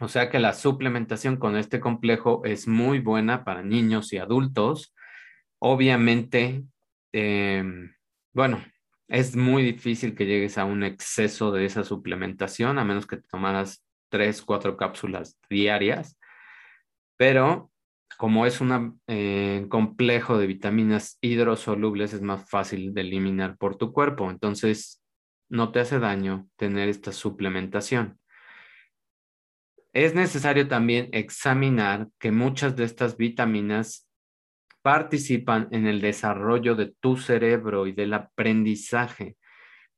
o 0.00 0.08
sea 0.08 0.30
que 0.30 0.38
la 0.38 0.54
suplementación 0.54 1.36
con 1.36 1.56
este 1.56 1.80
complejo 1.80 2.42
es 2.44 2.68
muy 2.68 3.00
buena 3.00 3.44
para 3.44 3.62
niños 3.62 4.12
y 4.12 4.18
adultos. 4.18 4.94
Obviamente, 5.58 6.64
em, 7.12 7.92
bueno, 8.32 8.64
es 9.08 9.36
muy 9.36 9.62
difícil 9.64 10.14
que 10.14 10.26
llegues 10.26 10.58
a 10.58 10.64
un 10.64 10.84
exceso 10.84 11.50
de 11.52 11.64
esa 11.64 11.84
suplementación, 11.84 12.78
a 12.78 12.84
menos 12.84 13.06
que 13.06 13.16
te 13.16 13.28
tomaras 13.28 13.84
tres, 14.10 14.42
cuatro 14.42 14.76
cápsulas 14.76 15.38
diarias. 15.50 16.18
Pero 17.16 17.70
como 18.18 18.46
es 18.46 18.60
un 18.60 19.00
eh, 19.06 19.66
complejo 19.68 20.38
de 20.38 20.46
vitaminas 20.46 21.18
hidrosolubles, 21.20 22.12
es 22.14 22.22
más 22.22 22.48
fácil 22.48 22.94
de 22.94 23.02
eliminar 23.02 23.56
por 23.56 23.76
tu 23.76 23.92
cuerpo. 23.92 24.30
Entonces, 24.30 25.02
no 25.48 25.72
te 25.72 25.80
hace 25.80 25.98
daño 25.98 26.48
tener 26.56 26.88
esta 26.88 27.12
suplementación. 27.12 28.17
Es 29.92 30.14
necesario 30.14 30.68
también 30.68 31.08
examinar 31.12 32.08
que 32.18 32.30
muchas 32.30 32.76
de 32.76 32.84
estas 32.84 33.16
vitaminas 33.16 34.08
participan 34.82 35.68
en 35.70 35.86
el 35.86 36.00
desarrollo 36.00 36.74
de 36.74 36.94
tu 37.00 37.16
cerebro 37.16 37.86
y 37.86 37.92
del 37.92 38.14
aprendizaje. 38.14 39.36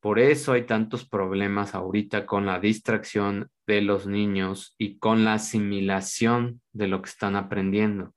Por 0.01 0.19
eso 0.19 0.53
hay 0.53 0.65
tantos 0.65 1.07
problemas 1.07 1.75
ahorita 1.75 2.25
con 2.25 2.47
la 2.47 2.59
distracción 2.59 3.51
de 3.67 3.83
los 3.83 4.07
niños 4.07 4.75
y 4.79 4.99
con 4.99 5.25
la 5.25 5.35
asimilación 5.35 6.63
de 6.73 6.89
lo 6.89 7.03
que 7.03 7.11
están 7.11 7.37
aprendiendo. 7.37 8.15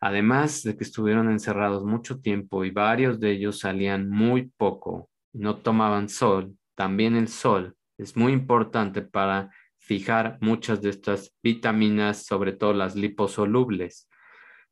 Además 0.00 0.62
de 0.62 0.76
que 0.76 0.84
estuvieron 0.84 1.30
encerrados 1.30 1.84
mucho 1.84 2.20
tiempo 2.20 2.64
y 2.64 2.70
varios 2.70 3.20
de 3.20 3.32
ellos 3.32 3.60
salían 3.60 4.08
muy 4.08 4.50
poco, 4.56 5.10
no 5.32 5.56
tomaban 5.56 6.08
sol, 6.08 6.56
también 6.74 7.14
el 7.14 7.28
sol 7.28 7.76
es 7.98 8.16
muy 8.16 8.32
importante 8.32 9.02
para 9.02 9.50
fijar 9.82 10.38
muchas 10.40 10.80
de 10.80 10.90
estas 10.90 11.34
vitaminas, 11.42 12.24
sobre 12.24 12.52
todo 12.52 12.72
las 12.72 12.94
liposolubles. 12.94 14.08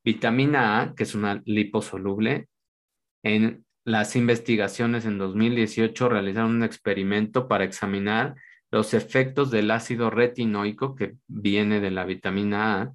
Vitamina 0.04 0.80
A, 0.80 0.94
que 0.94 1.02
es 1.02 1.14
una 1.14 1.42
liposoluble, 1.44 2.48
en 3.22 3.64
las 3.84 4.14
investigaciones 4.14 5.04
en 5.04 5.18
2018 5.18 6.08
realizaron 6.08 6.56
un 6.56 6.62
experimento 6.62 7.48
para 7.48 7.64
examinar 7.64 8.36
los 8.70 8.94
efectos 8.94 9.50
del 9.50 9.70
ácido 9.72 10.10
retinoico 10.10 10.94
que 10.94 11.16
viene 11.26 11.80
de 11.80 11.90
la 11.90 12.04
vitamina 12.04 12.80
A 12.80 12.92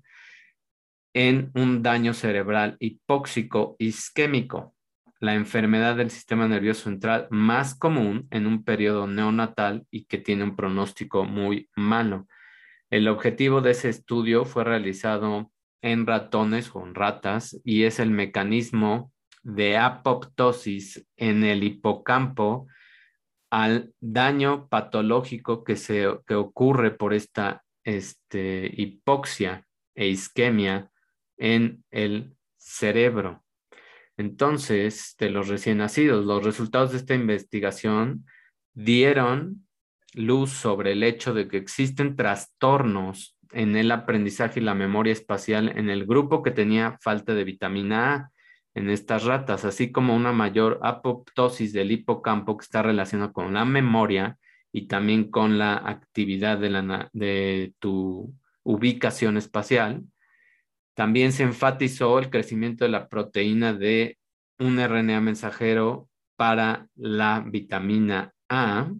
en 1.13 1.51
un 1.53 1.81
daño 1.83 2.13
cerebral 2.13 2.77
hipóxico 2.79 3.75
isquémico, 3.79 4.74
la 5.19 5.35
enfermedad 5.35 5.95
del 5.95 6.11
sistema 6.11 6.47
nervioso 6.47 6.83
central 6.83 7.27
más 7.29 7.75
común 7.75 8.27
en 8.31 8.47
un 8.47 8.63
periodo 8.63 9.07
neonatal 9.07 9.85
y 9.89 10.05
que 10.05 10.17
tiene 10.17 10.43
un 10.43 10.55
pronóstico 10.55 11.25
muy 11.25 11.69
malo. 11.75 12.27
El 12.89 13.07
objetivo 13.07 13.61
de 13.61 13.71
ese 13.71 13.89
estudio 13.89 14.45
fue 14.45 14.63
realizado 14.63 15.51
en 15.81 16.05
ratones 16.05 16.71
o 16.73 16.85
en 16.85 16.95
ratas 16.95 17.59
y 17.63 17.83
es 17.83 17.99
el 17.99 18.11
mecanismo 18.11 19.11
de 19.43 19.77
apoptosis 19.77 21.07
en 21.15 21.43
el 21.43 21.63
hipocampo 21.63 22.67
al 23.51 23.93
daño 24.01 24.67
patológico 24.67 25.63
que, 25.63 25.75
se, 25.75 26.07
que 26.27 26.35
ocurre 26.35 26.91
por 26.91 27.13
esta 27.13 27.63
este, 27.83 28.69
hipoxia 28.75 29.65
e 29.93 30.07
isquemia 30.07 30.91
en 31.37 31.83
el 31.91 32.35
cerebro. 32.57 33.44
Entonces, 34.17 35.15
de 35.19 35.29
los 35.29 35.47
recién 35.47 35.79
nacidos, 35.79 36.25
los 36.25 36.43
resultados 36.43 36.91
de 36.91 36.97
esta 36.97 37.15
investigación 37.15 38.25
dieron 38.73 39.67
luz 40.13 40.51
sobre 40.51 40.93
el 40.93 41.03
hecho 41.03 41.33
de 41.33 41.47
que 41.47 41.57
existen 41.57 42.15
trastornos 42.15 43.37
en 43.51 43.75
el 43.75 43.91
aprendizaje 43.91 44.59
y 44.59 44.63
la 44.63 44.73
memoria 44.73 45.13
espacial 45.13 45.77
en 45.77 45.89
el 45.89 46.05
grupo 46.05 46.43
que 46.43 46.51
tenía 46.51 46.97
falta 47.01 47.33
de 47.33 47.43
vitamina 47.43 48.13
A 48.13 48.31
en 48.73 48.89
estas 48.89 49.23
ratas, 49.23 49.63
así 49.63 49.91
como 49.91 50.15
una 50.15 50.33
mayor 50.33 50.79
apoptosis 50.83 51.71
del 51.71 51.91
hipocampo 51.91 52.57
que 52.57 52.63
está 52.63 52.83
relacionado 52.83 53.31
con 53.31 53.53
la 53.53 53.63
memoria 53.63 54.37
y 54.73 54.87
también 54.87 55.31
con 55.31 55.57
la 55.57 55.77
actividad 55.77 56.57
de, 56.57 56.69
la, 56.69 57.09
de 57.13 57.73
tu 57.79 58.33
ubicación 58.63 59.37
espacial. 59.37 60.03
También 60.95 61.31
se 61.31 61.43
enfatizó 61.43 62.17
el 62.19 62.29
crecimiento 62.29 62.85
de 62.85 62.89
la 62.89 63.07
proteína 63.07 63.73
de 63.73 64.17
un 64.57 64.79
RNA 64.79 65.21
mensajero 65.21 66.09
para 66.35 66.87
la 66.95 67.43
vitamina 67.45 68.33
A 68.49 68.91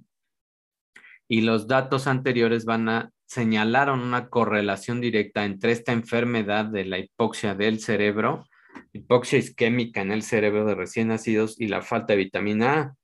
y 1.28 1.42
los 1.42 1.68
datos 1.68 2.08
anteriores 2.08 2.66
van 2.66 2.90
a 2.90 3.12
señalaron 3.26 4.02
una 4.02 4.30
correlación 4.30 5.02
directa 5.02 5.46
entre 5.46 5.72
esta 5.72 5.92
enfermedad 5.92 6.66
de 6.66 6.86
la 6.86 7.00
hipoxia 7.00 7.56
del 7.56 7.80
cerebro, 7.80 8.46
hipoxia 8.94 9.40
isquémica 9.40 10.02
en 10.02 10.12
el 10.12 10.22
cerebro 10.22 10.66
de 10.66 10.76
recién 10.76 11.08
nacidos 11.08 11.60
y 11.60 11.68
la 11.68 11.82
falta 11.82 12.14
de 12.14 12.18
vitamina 12.18 12.80
A, 12.80 12.96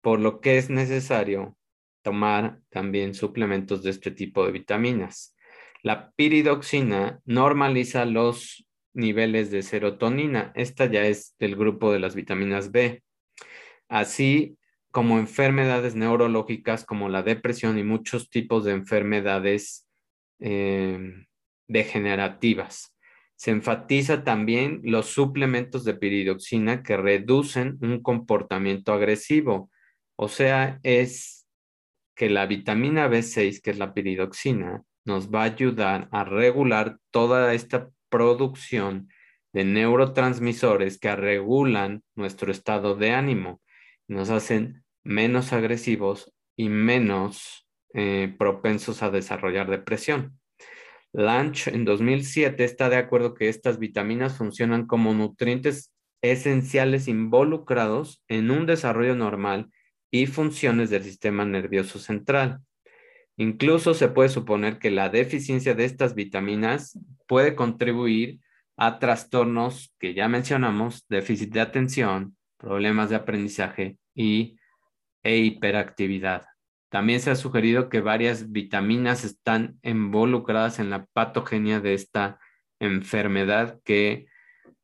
por 0.00 0.20
lo 0.20 0.40
que 0.40 0.58
es 0.58 0.70
necesario 0.70 1.56
tomar 2.02 2.60
también 2.70 3.14
suplementos 3.14 3.82
de 3.82 3.90
este 3.90 4.10
tipo 4.10 4.44
de 4.44 4.52
vitaminas. 4.52 5.33
La 5.84 6.12
piridoxina 6.12 7.20
normaliza 7.26 8.06
los 8.06 8.66
niveles 8.94 9.50
de 9.50 9.60
serotonina. 9.60 10.50
Esta 10.54 10.86
ya 10.86 11.04
es 11.04 11.36
del 11.38 11.56
grupo 11.56 11.92
de 11.92 11.98
las 11.98 12.14
vitaminas 12.14 12.72
B. 12.72 13.02
Así 13.90 14.56
como 14.90 15.18
enfermedades 15.18 15.94
neurológicas 15.94 16.86
como 16.86 17.10
la 17.10 17.22
depresión 17.22 17.76
y 17.76 17.82
muchos 17.82 18.30
tipos 18.30 18.64
de 18.64 18.72
enfermedades 18.72 19.86
eh, 20.40 21.26
degenerativas. 21.68 22.96
Se 23.36 23.50
enfatiza 23.50 24.24
también 24.24 24.80
los 24.84 25.08
suplementos 25.08 25.84
de 25.84 25.92
piridoxina 25.92 26.82
que 26.82 26.96
reducen 26.96 27.76
un 27.82 28.00
comportamiento 28.00 28.94
agresivo. 28.94 29.70
O 30.16 30.28
sea, 30.28 30.80
es 30.82 31.46
que 32.16 32.30
la 32.30 32.46
vitamina 32.46 33.06
B6, 33.06 33.60
que 33.60 33.70
es 33.72 33.76
la 33.76 33.92
piridoxina, 33.92 34.82
nos 35.04 35.30
va 35.30 35.42
a 35.42 35.46
ayudar 35.46 36.08
a 36.10 36.24
regular 36.24 36.98
toda 37.10 37.54
esta 37.54 37.90
producción 38.08 39.08
de 39.52 39.64
neurotransmisores 39.64 40.98
que 40.98 41.14
regulan 41.14 42.02
nuestro 42.16 42.50
estado 42.50 42.96
de 42.96 43.12
ánimo, 43.12 43.60
nos 44.08 44.30
hacen 44.30 44.84
menos 45.04 45.52
agresivos 45.52 46.32
y 46.56 46.68
menos 46.68 47.66
eh, 47.94 48.34
propensos 48.38 49.02
a 49.02 49.10
desarrollar 49.10 49.70
depresión. 49.70 50.38
Lanch 51.12 51.68
en 51.68 51.84
2007 51.84 52.64
está 52.64 52.88
de 52.88 52.96
acuerdo 52.96 53.34
que 53.34 53.48
estas 53.48 53.78
vitaminas 53.78 54.36
funcionan 54.36 54.86
como 54.86 55.14
nutrientes 55.14 55.92
esenciales 56.20 57.06
involucrados 57.06 58.24
en 58.28 58.50
un 58.50 58.66
desarrollo 58.66 59.14
normal 59.14 59.70
y 60.10 60.26
funciones 60.26 60.90
del 60.90 61.04
sistema 61.04 61.44
nervioso 61.44 62.00
central. 62.00 62.60
Incluso 63.36 63.94
se 63.94 64.08
puede 64.08 64.28
suponer 64.28 64.78
que 64.78 64.90
la 64.90 65.08
deficiencia 65.08 65.74
de 65.74 65.84
estas 65.84 66.14
vitaminas 66.14 66.98
puede 67.26 67.54
contribuir 67.54 68.40
a 68.76 68.98
trastornos 68.98 69.94
que 69.98 70.14
ya 70.14 70.28
mencionamos, 70.28 71.06
déficit 71.08 71.52
de 71.52 71.60
atención, 71.60 72.36
problemas 72.58 73.10
de 73.10 73.16
aprendizaje 73.16 73.98
y 74.14 74.56
e 75.22 75.38
hiperactividad. 75.38 76.44
También 76.90 77.20
se 77.20 77.30
ha 77.30 77.36
sugerido 77.36 77.88
que 77.88 78.00
varias 78.00 78.52
vitaminas 78.52 79.24
están 79.24 79.78
involucradas 79.82 80.78
en 80.78 80.90
la 80.90 81.06
patogenia 81.06 81.80
de 81.80 81.94
esta 81.94 82.38
enfermedad 82.78 83.80
que 83.84 84.26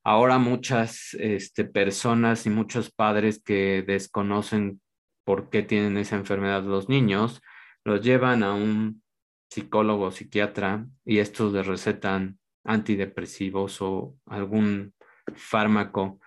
Ahora 0.03 0.39
muchas 0.39 1.15
este, 1.21 1.65
personas 1.65 2.47
y 2.47 2.51
muchos 2.51 2.91
padres 2.91 3.43
que 3.43 3.85
desconocen 3.87 4.81
por 5.25 5.51
qué 5.51 5.63
tienen 5.63 5.99
esa 5.99 6.17
enfermedad 6.17 6.63
los 6.63 6.89
niños, 6.89 7.43
los 7.85 8.03
llevan 8.03 8.43
a 8.43 8.55
un 8.55 9.03
psicólogo 9.51 10.07
o 10.07 10.11
psiquiatra 10.11 10.87
y 11.05 11.19
estos 11.19 11.53
les 11.53 11.67
recetan 11.67 12.39
antidepresivos 12.65 13.81
o 13.81 14.17
algún 14.27 14.95
fármaco 15.35 16.21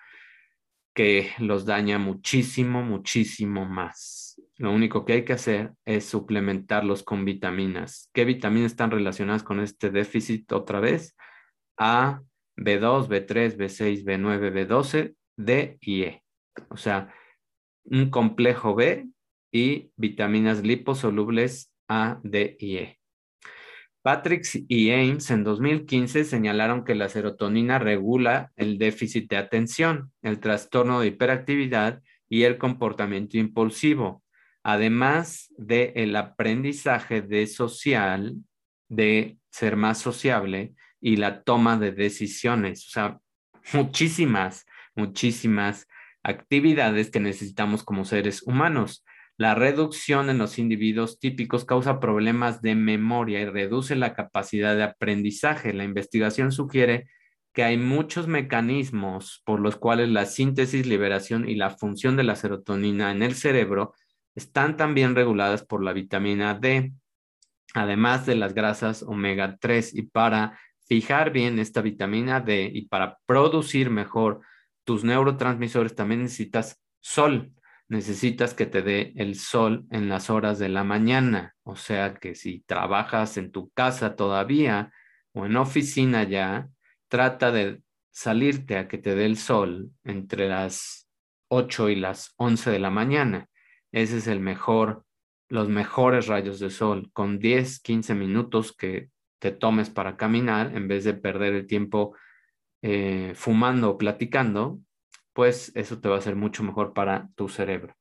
que 0.93 1.31
los 1.39 1.65
daña 1.65 1.97
muchísimo, 1.97 2.83
muchísimo 2.83 3.65
más. 3.65 4.39
Lo 4.57 4.71
único 4.71 5.05
que 5.05 5.13
hay 5.13 5.25
que 5.25 5.33
hacer 5.33 5.73
es 5.85 6.05
suplementarlos 6.05 7.03
con 7.03 7.25
vitaminas. 7.25 8.09
¿Qué 8.13 8.25
vitaminas 8.25 8.71
están 8.71 8.91
relacionadas 8.91 9.43
con 9.43 9.59
este 9.59 9.89
déficit 9.89 10.51
otra 10.51 10.79
vez? 10.79 11.15
A, 11.77 12.21
B2, 12.55 13.07
B3, 13.07 13.57
B6, 13.57 14.03
B9, 14.05 14.53
B12, 14.53 15.15
D 15.37 15.77
y 15.81 16.03
E. 16.03 16.23
O 16.69 16.77
sea, 16.77 17.11
un 17.85 18.11
complejo 18.11 18.75
B 18.75 19.07
y 19.53 19.91
vitaminas 19.95 20.63
liposolubles 20.63 21.71
A, 21.87 22.19
D 22.23 22.57
y 22.59 22.77
E. 22.77 22.99
Patrick 24.01 24.45
y 24.67 24.91
Ames 24.91 25.31
en 25.31 25.45
2015 25.45 26.25
señalaron 26.25 26.83
que 26.83 26.95
la 26.95 27.07
serotonina 27.07 27.79
regula 27.79 28.51
el 28.57 28.77
déficit 28.77 29.29
de 29.29 29.37
atención, 29.37 30.11
el 30.21 30.41
trastorno 30.41 30.99
de 30.99 31.07
hiperactividad 31.07 32.01
y 32.27 32.43
el 32.43 32.57
comportamiento 32.57 33.37
impulsivo, 33.37 34.21
además 34.61 35.53
del 35.57 35.93
el 35.95 36.15
aprendizaje 36.17 37.47
social, 37.47 38.35
de 38.89 39.37
ser 39.51 39.77
más 39.77 39.99
sociable 39.99 40.73
y 40.99 41.15
la 41.15 41.43
toma 41.43 41.77
de 41.77 41.91
decisiones. 41.91 42.87
O 42.87 42.89
sea, 42.89 43.19
muchísimas, 43.71 44.65
muchísimas 44.95 45.87
actividades 46.23 47.09
que 47.09 47.19
necesitamos 47.19 47.83
como 47.83 48.03
seres 48.03 48.41
humanos. 48.43 49.05
La 49.43 49.55
reducción 49.55 50.29
en 50.29 50.37
los 50.37 50.57
individuos 50.57 51.19
típicos 51.19 51.65
causa 51.65 51.99
problemas 51.99 52.61
de 52.61 52.75
memoria 52.75 53.41
y 53.41 53.45
reduce 53.45 53.93
la 53.97 54.13
capacidad 54.13 54.73
de 54.73 54.83
aprendizaje. 54.83 55.73
La 55.73 55.83
investigación 55.83 56.53
sugiere 56.53 57.09
que 57.51 57.65
hay 57.65 57.75
muchos 57.75 58.25
mecanismos 58.25 59.41
por 59.43 59.59
los 59.59 59.75
cuales 59.75 60.07
la 60.07 60.27
síntesis, 60.27 60.87
liberación 60.87 61.45
y 61.49 61.55
la 61.55 61.71
función 61.71 62.15
de 62.15 62.23
la 62.23 62.37
serotonina 62.37 63.11
en 63.11 63.21
el 63.21 63.35
cerebro 63.35 63.93
están 64.33 64.77
también 64.77 65.13
reguladas 65.13 65.65
por 65.65 65.83
la 65.83 65.91
vitamina 65.91 66.53
D, 66.53 66.93
además 67.73 68.25
de 68.25 68.35
las 68.35 68.53
grasas 68.53 69.03
omega 69.03 69.57
3. 69.59 69.93
Y 69.93 70.03
para 70.03 70.57
fijar 70.87 71.33
bien 71.33 71.59
esta 71.59 71.81
vitamina 71.81 72.39
D 72.39 72.71
y 72.73 72.83
para 72.83 73.17
producir 73.25 73.89
mejor 73.89 74.39
tus 74.85 75.03
neurotransmisores, 75.03 75.95
también 75.95 76.21
necesitas 76.21 76.81
sol 77.01 77.51
necesitas 77.93 78.55
que 78.55 78.65
te 78.65 78.81
dé 78.81 79.13
el 79.17 79.35
sol 79.35 79.85
en 79.91 80.09
las 80.09 80.31
horas 80.31 80.57
de 80.57 80.67
la 80.67 80.83
mañana. 80.83 81.55
O 81.63 81.75
sea 81.75 82.15
que 82.15 82.33
si 82.33 82.61
trabajas 82.61 83.37
en 83.37 83.51
tu 83.51 83.69
casa 83.69 84.15
todavía 84.15 84.91
o 85.33 85.45
en 85.45 85.55
oficina 85.55 86.23
ya, 86.23 86.69
trata 87.07 87.51
de 87.51 87.81
salirte 88.11 88.77
a 88.77 88.87
que 88.87 88.97
te 88.97 89.13
dé 89.13 89.25
el 89.25 89.37
sol 89.37 89.91
entre 90.03 90.49
las 90.49 91.07
8 91.49 91.89
y 91.89 91.95
las 91.95 92.33
11 92.37 92.71
de 92.71 92.79
la 92.79 92.89
mañana. 92.89 93.47
Ese 93.91 94.17
es 94.17 94.27
el 94.27 94.39
mejor, 94.39 95.05
los 95.47 95.69
mejores 95.69 96.25
rayos 96.25 96.59
de 96.59 96.71
sol, 96.71 97.11
con 97.13 97.37
10, 97.37 97.79
15 97.79 98.15
minutos 98.15 98.75
que 98.75 99.09
te 99.39 99.51
tomes 99.51 99.91
para 99.91 100.17
caminar 100.17 100.75
en 100.75 100.87
vez 100.87 101.03
de 101.03 101.13
perder 101.13 101.53
el 101.53 101.67
tiempo 101.67 102.15
eh, 102.81 103.33
fumando 103.35 103.91
o 103.91 103.97
platicando, 103.99 104.79
pues 105.33 105.71
eso 105.75 105.99
te 105.99 106.09
va 106.09 106.17
a 106.17 106.21
ser 106.21 106.35
mucho 106.35 106.63
mejor 106.63 106.93
para 106.93 107.29
tu 107.35 107.49
cerebro. 107.49 107.95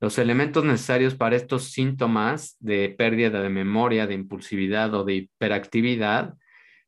Los 0.00 0.18
elementos 0.18 0.64
necesarios 0.64 1.14
para 1.14 1.36
estos 1.36 1.72
síntomas 1.72 2.56
de 2.58 2.88
pérdida 2.88 3.42
de 3.42 3.50
memoria, 3.50 4.06
de 4.06 4.14
impulsividad 4.14 4.94
o 4.94 5.04
de 5.04 5.14
hiperactividad 5.14 6.34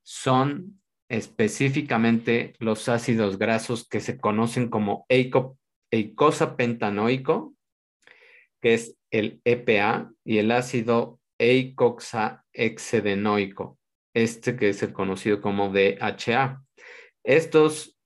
son 0.02 0.80
específicamente 1.10 2.54
los 2.58 2.88
ácidos 2.88 3.38
grasos 3.38 3.86
que 3.86 4.00
se 4.00 4.18
conocen 4.18 4.70
como 4.70 5.04
eicosapentanoico, 5.90 7.54
que 8.62 8.74
es 8.74 8.96
el 9.10 9.42
EPA, 9.44 10.10
y 10.24 10.38
el 10.38 10.50
ácido 10.50 11.20
eicoxaexedenoico, 11.38 13.78
este 14.14 14.56
que 14.56 14.70
es 14.70 14.82
el 14.82 14.94
conocido 14.94 15.42
como 15.42 15.70
DHA. 15.70 16.62
Estos 17.24 17.98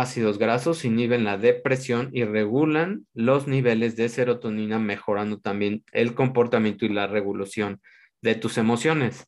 ácidos 0.00 0.38
grasos 0.38 0.84
inhiben 0.84 1.24
la 1.24 1.38
depresión 1.38 2.10
y 2.12 2.24
regulan 2.24 3.06
los 3.14 3.46
niveles 3.46 3.96
de 3.96 4.08
serotonina, 4.08 4.78
mejorando 4.78 5.38
también 5.38 5.84
el 5.92 6.14
comportamiento 6.14 6.84
y 6.84 6.90
la 6.90 7.06
regulación 7.06 7.80
de 8.20 8.34
tus 8.34 8.58
emociones. 8.58 9.26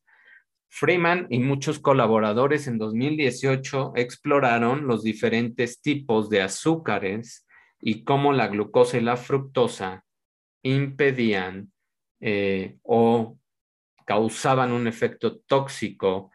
Freeman 0.69 1.27
y 1.31 1.39
muchos 1.39 1.79
colaboradores 1.79 2.67
en 2.67 2.79
2018 2.79 3.93
exploraron 3.97 4.87
los 4.87 5.03
diferentes 5.03 5.81
tipos 5.81 6.29
de 6.29 6.43
azúcares 6.43 7.47
y 7.81 8.05
cómo 8.05 8.33
la 8.33 8.49
glucosa 8.49 8.99
y 8.99 9.01
la 9.01 9.17
fructosa 9.17 10.05
impedían 10.63 11.73
eh, 12.21 12.77
o 12.83 13.39
causaban 14.05 14.73
un 14.73 14.87
efecto 14.87 15.39
tóxico 15.41 16.31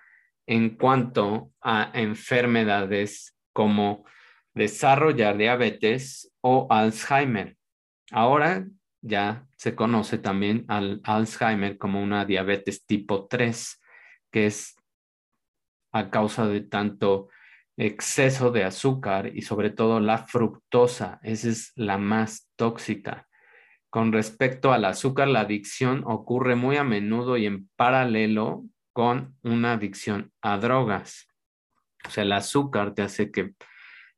en 0.47 0.71
cuanto 0.71 1.51
a 1.61 1.91
enfermedades 1.93 3.35
como 3.53 4.05
desarrollar 4.53 5.37
diabetes 5.37 6.31
o 6.41 6.67
Alzheimer. 6.69 7.57
Ahora 8.11 8.67
ya 9.01 9.47
se 9.57 9.75
conoce 9.75 10.17
también 10.17 10.65
al 10.67 11.01
Alzheimer 11.03 11.77
como 11.77 12.01
una 12.01 12.25
diabetes 12.25 12.85
tipo 12.85 13.27
3, 13.27 13.81
que 14.31 14.45
es 14.47 14.75
a 15.91 16.09
causa 16.09 16.47
de 16.47 16.61
tanto 16.61 17.29
exceso 17.77 18.51
de 18.51 18.63
azúcar 18.63 19.31
y 19.35 19.41
sobre 19.41 19.69
todo 19.69 19.99
la 19.99 20.19
fructosa. 20.19 21.19
Esa 21.23 21.49
es 21.49 21.71
la 21.75 21.97
más 21.97 22.49
tóxica. 22.55 23.27
Con 23.89 24.11
respecto 24.11 24.73
al 24.73 24.85
azúcar, 24.85 25.27
la 25.27 25.41
adicción 25.41 26.03
ocurre 26.05 26.55
muy 26.55 26.77
a 26.77 26.83
menudo 26.83 27.37
y 27.37 27.45
en 27.45 27.69
paralelo 27.75 28.65
con 28.91 29.37
una 29.43 29.73
adicción 29.73 30.31
a 30.41 30.57
drogas. 30.57 31.27
O 32.05 32.09
sea, 32.09 32.23
el 32.23 32.31
azúcar 32.31 32.93
te 32.93 33.01
hace 33.01 33.31
que 33.31 33.53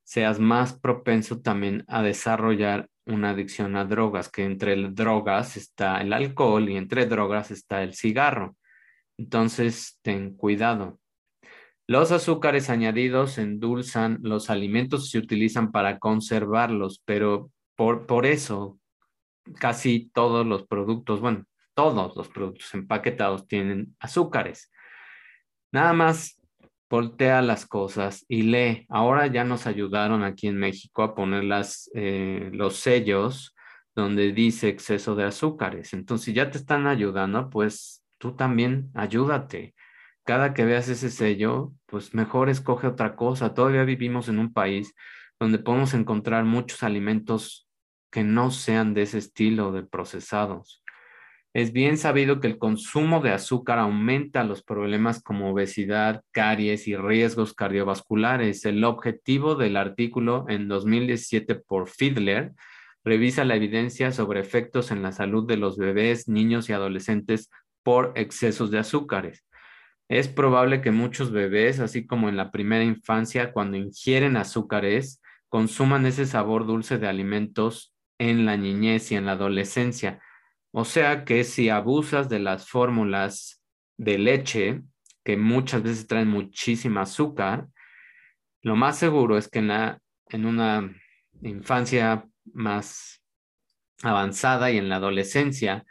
seas 0.06 0.40
más 0.40 0.80
propenso 0.80 1.42
también 1.42 1.84
a 1.88 2.02
desarrollar 2.04 2.90
una 3.06 3.32
adicción 3.32 3.76
a 3.76 3.86
drogas, 3.86 4.30
que 4.30 4.46
entre 4.46 4.76
drogas 4.90 5.58
está 5.58 6.00
el 6.02 6.14
alcohol 6.14 6.70
y 6.70 6.78
entre 6.78 7.08
drogas 7.08 7.52
está 7.52 7.84
el 7.84 7.96
cigarro. 7.96 8.56
Entonces, 9.18 10.00
ten 10.02 10.36
cuidado. 10.36 11.00
Los 11.88 12.12
azúcares 12.12 12.70
añadidos 12.70 13.38
endulzan 13.38 14.20
los 14.22 14.50
alimentos 14.50 15.08
y 15.08 15.10
se 15.10 15.18
utilizan 15.20 15.72
para 15.72 16.00
conservarlos, 16.00 17.02
pero 17.06 17.52
por, 17.76 18.06
por 18.06 18.26
eso 18.26 18.80
casi 19.60 20.10
todos 20.14 20.46
los 20.46 20.66
productos, 20.66 21.20
bueno, 21.20 21.46
todos 21.76 22.16
los 22.16 22.30
productos 22.30 22.74
empaquetados 22.74 23.48
tienen 23.48 23.96
azúcares. 24.00 24.72
Nada 25.72 25.94
más 25.94 26.42
voltea 26.96 27.42
las 27.42 27.66
cosas 27.66 28.26
y 28.30 28.44
lee. 28.44 28.86
Ahora 28.90 29.28
ya 29.28 29.44
nos 29.44 29.68
ayudaron 29.68 30.24
aquí 30.24 30.48
en 30.48 30.58
México 30.58 31.04
a 31.04 31.14
poner 31.14 31.44
las, 31.44 31.90
eh, 31.94 32.50
los 32.54 32.78
sellos 32.78 33.54
donde 33.96 34.32
dice 34.32 34.70
exceso 34.70 35.16
de 35.16 35.26
azúcares. 35.26 35.94
Entonces, 35.94 36.34
ya 36.34 36.50
te 36.52 36.58
están 36.58 36.88
ayudando, 36.88 37.50
pues 37.50 38.04
tú 38.18 38.36
también 38.36 38.92
ayúdate. 38.94 39.76
Cada 40.24 40.54
que 40.54 40.64
veas 40.64 40.88
ese 40.88 41.10
sello, 41.10 41.74
pues 41.86 42.14
mejor 42.14 42.50
escoge 42.50 42.88
otra 42.88 43.18
cosa. 43.18 43.54
Todavía 43.54 43.84
vivimos 43.84 44.30
en 44.30 44.40
un 44.40 44.54
país 44.54 44.96
donde 45.38 45.60
podemos 45.60 45.94
encontrar 45.94 46.46
muchos 46.46 46.82
alimentos 46.82 47.68
que 48.10 48.24
no 48.24 48.52
sean 48.52 48.94
de 48.94 49.02
ese 49.02 49.18
estilo 49.18 49.74
de 49.74 49.84
procesados. 49.84 50.82
Es 51.56 51.72
bien 51.72 51.98
sabido 51.98 52.42
que 52.42 52.48
el 52.48 52.58
consumo 52.58 53.22
de 53.22 53.32
azúcar 53.32 53.80
aumenta 53.80 54.44
los 54.44 54.62
problemas 54.62 55.24
como 55.24 55.50
obesidad, 55.50 56.22
caries 56.32 56.86
y 56.86 56.98
riesgos 56.98 57.54
cardiovasculares. 57.54 58.66
El 58.66 58.84
objetivo 58.84 59.56
del 59.56 59.78
artículo 59.78 60.44
en 60.50 60.68
2017 60.68 61.56
por 61.56 61.88
Fiedler 61.88 62.52
revisa 63.06 63.46
la 63.46 63.56
evidencia 63.56 64.12
sobre 64.12 64.42
efectos 64.42 64.92
en 64.92 65.02
la 65.02 65.14
salud 65.14 65.48
de 65.48 65.56
los 65.56 65.78
bebés, 65.78 66.28
niños 66.28 66.68
y 66.68 66.74
adolescentes 66.74 67.50
por 67.84 68.12
excesos 68.18 68.70
de 68.70 68.80
azúcares. 68.80 69.46
Es 70.10 70.28
probable 70.28 70.82
que 70.82 70.92
muchos 70.92 71.32
bebés, 71.32 71.80
así 71.80 72.06
como 72.06 72.28
en 72.28 72.36
la 72.36 72.52
primera 72.52 72.84
infancia, 72.84 73.54
cuando 73.54 73.78
ingieren 73.78 74.36
azúcares, 74.36 75.22
consuman 75.48 76.06
ese 76.06 76.26
sabor 76.26 76.66
dulce 76.66 76.98
de 76.98 77.08
alimentos 77.08 77.96
en 78.18 78.46
la 78.46 78.58
niñez 78.58 79.10
y 79.14 79.16
en 79.16 79.26
la 79.26 79.32
adolescencia 79.32 80.20
o 80.78 80.84
sea 80.84 81.24
que 81.24 81.46
si 81.46 81.70
abusas 81.70 82.28
de 82.28 82.40
las 82.40 82.68
fórmulas 82.68 83.64
de 83.96 84.18
leche, 84.18 84.82
que 85.24 85.38
muchas 85.38 85.82
veces 85.84 86.06
traen 86.06 86.28
muchísima 86.28 87.04
azúcar, 87.04 87.68
lo 88.62 88.76
más 88.76 88.98
seguro 88.98 89.38
es 89.38 89.48
que 89.48 89.60
en, 89.60 89.70
la, 89.70 90.02
en 90.28 90.46
una 90.46 90.94
infancia 91.44 92.28
más 92.52 93.24
avanzada 94.04 94.70
y 94.70 94.78
en 94.78 94.90
la 94.90 94.98
adolescencia, 94.98 95.86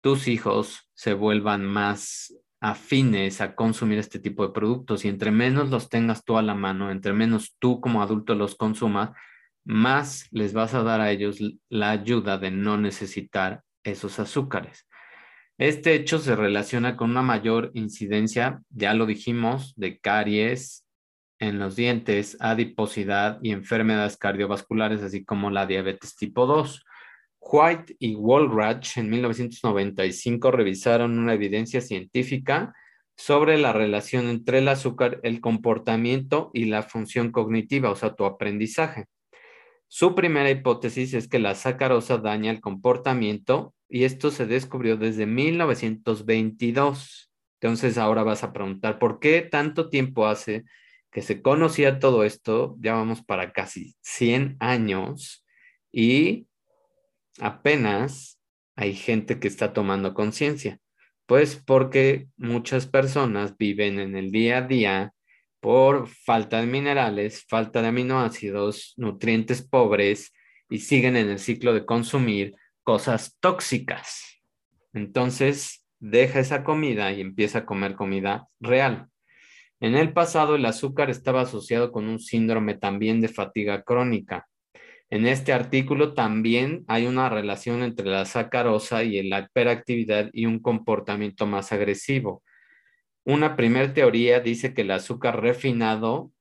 tus 0.00 0.26
hijos 0.26 0.90
se 0.94 1.12
vuelvan 1.12 1.66
más 1.66 2.34
afines 2.60 3.42
a 3.42 3.54
consumir 3.54 3.98
este 3.98 4.20
tipo 4.20 4.46
de 4.46 4.54
productos. 4.54 5.04
Y 5.04 5.08
entre 5.08 5.32
menos 5.32 5.68
los 5.68 5.90
tengas 5.90 6.24
tú 6.24 6.38
a 6.38 6.42
la 6.42 6.54
mano, 6.54 6.90
entre 6.90 7.12
menos 7.12 7.56
tú 7.58 7.78
como 7.82 8.02
adulto 8.02 8.34
los 8.34 8.54
consumas, 8.54 9.10
más 9.66 10.28
les 10.30 10.54
vas 10.54 10.72
a 10.72 10.82
dar 10.82 11.02
a 11.02 11.10
ellos 11.10 11.40
la 11.68 11.90
ayuda 11.90 12.38
de 12.38 12.50
no 12.50 12.78
necesitar 12.78 13.64
esos 13.84 14.18
azúcares. 14.18 14.86
Este 15.58 15.94
hecho 15.94 16.18
se 16.18 16.36
relaciona 16.36 16.96
con 16.96 17.10
una 17.10 17.22
mayor 17.22 17.70
incidencia, 17.74 18.62
ya 18.70 18.94
lo 18.94 19.04
dijimos, 19.04 19.74
de 19.76 19.98
caries 19.98 20.86
en 21.38 21.58
los 21.58 21.76
dientes, 21.76 22.36
adiposidad 22.40 23.38
y 23.42 23.52
enfermedades 23.52 24.16
cardiovasculares, 24.16 25.02
así 25.02 25.24
como 25.24 25.50
la 25.50 25.66
diabetes 25.66 26.16
tipo 26.16 26.46
2. 26.46 26.84
White 27.40 27.96
y 27.98 28.14
Walrach 28.14 28.96
en 28.98 29.10
1995 29.10 30.50
revisaron 30.50 31.18
una 31.18 31.34
evidencia 31.34 31.80
científica 31.80 32.74
sobre 33.16 33.58
la 33.58 33.72
relación 33.72 34.28
entre 34.28 34.58
el 34.58 34.68
azúcar, 34.68 35.20
el 35.22 35.40
comportamiento 35.40 36.50
y 36.54 36.66
la 36.66 36.82
función 36.82 37.32
cognitiva, 37.32 37.90
o 37.90 37.96
sea, 37.96 38.14
tu 38.14 38.24
aprendizaje. 38.24 39.06
Su 39.92 40.14
primera 40.14 40.48
hipótesis 40.48 41.14
es 41.14 41.26
que 41.26 41.40
la 41.40 41.56
sacarosa 41.56 42.18
daña 42.18 42.52
el 42.52 42.60
comportamiento 42.60 43.74
y 43.88 44.04
esto 44.04 44.30
se 44.30 44.46
descubrió 44.46 44.96
desde 44.96 45.26
1922. 45.26 47.32
Entonces 47.60 47.98
ahora 47.98 48.22
vas 48.22 48.44
a 48.44 48.52
preguntar, 48.52 49.00
¿por 49.00 49.18
qué 49.18 49.42
tanto 49.42 49.88
tiempo 49.88 50.28
hace 50.28 50.62
que 51.10 51.22
se 51.22 51.42
conocía 51.42 51.98
todo 51.98 52.22
esto? 52.22 52.76
Ya 52.78 52.92
vamos 52.92 53.24
para 53.24 53.52
casi 53.52 53.96
100 54.02 54.58
años 54.60 55.44
y 55.90 56.46
apenas 57.40 58.38
hay 58.76 58.94
gente 58.94 59.40
que 59.40 59.48
está 59.48 59.72
tomando 59.72 60.14
conciencia. 60.14 60.78
Pues 61.26 61.56
porque 61.56 62.28
muchas 62.36 62.86
personas 62.86 63.56
viven 63.58 63.98
en 63.98 64.14
el 64.14 64.30
día 64.30 64.58
a 64.58 64.62
día 64.62 65.14
por 65.60 66.08
falta 66.08 66.60
de 66.60 66.66
minerales, 66.66 67.44
falta 67.46 67.82
de 67.82 67.88
aminoácidos, 67.88 68.94
nutrientes 68.96 69.62
pobres 69.62 70.32
y 70.68 70.78
siguen 70.78 71.16
en 71.16 71.28
el 71.28 71.38
ciclo 71.38 71.74
de 71.74 71.84
consumir 71.84 72.54
cosas 72.82 73.36
tóxicas. 73.40 74.42
Entonces, 74.92 75.84
deja 75.98 76.40
esa 76.40 76.64
comida 76.64 77.12
y 77.12 77.20
empieza 77.20 77.58
a 77.60 77.66
comer 77.66 77.94
comida 77.94 78.48
real. 78.58 79.08
En 79.80 79.94
el 79.94 80.12
pasado, 80.12 80.56
el 80.56 80.66
azúcar 80.66 81.10
estaba 81.10 81.42
asociado 81.42 81.92
con 81.92 82.08
un 82.08 82.18
síndrome 82.18 82.74
también 82.74 83.20
de 83.20 83.28
fatiga 83.28 83.82
crónica. 83.82 84.46
En 85.08 85.26
este 85.26 85.52
artículo 85.52 86.14
también 86.14 86.84
hay 86.86 87.06
una 87.06 87.28
relación 87.28 87.82
entre 87.82 88.06
la 88.06 88.24
sacarosa 88.26 89.02
y 89.02 89.22
la 89.28 89.40
hiperactividad 89.40 90.30
y 90.32 90.46
un 90.46 90.60
comportamiento 90.60 91.46
más 91.46 91.72
agresivo. 91.72 92.42
Una 93.24 93.56
primera 93.56 93.92
teoría 93.92 94.40
dice 94.40 94.74
que 94.74 94.82
el 94.82 94.90
azúcar 94.90 95.40
refinado 95.40 96.32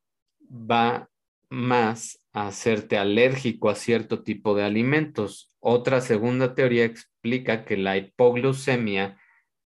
va 0.49 1.09
más 1.49 2.23
a 2.31 2.47
hacerte 2.47 2.97
alérgico 2.97 3.69
a 3.69 3.75
cierto 3.75 4.23
tipo 4.23 4.55
de 4.55 4.63
alimentos. 4.63 5.53
Otra 5.59 6.01
segunda 6.01 6.55
teoría 6.55 6.85
explica 6.85 7.65
que 7.65 7.77
la 7.77 7.97
hipoglucemia 7.97 9.17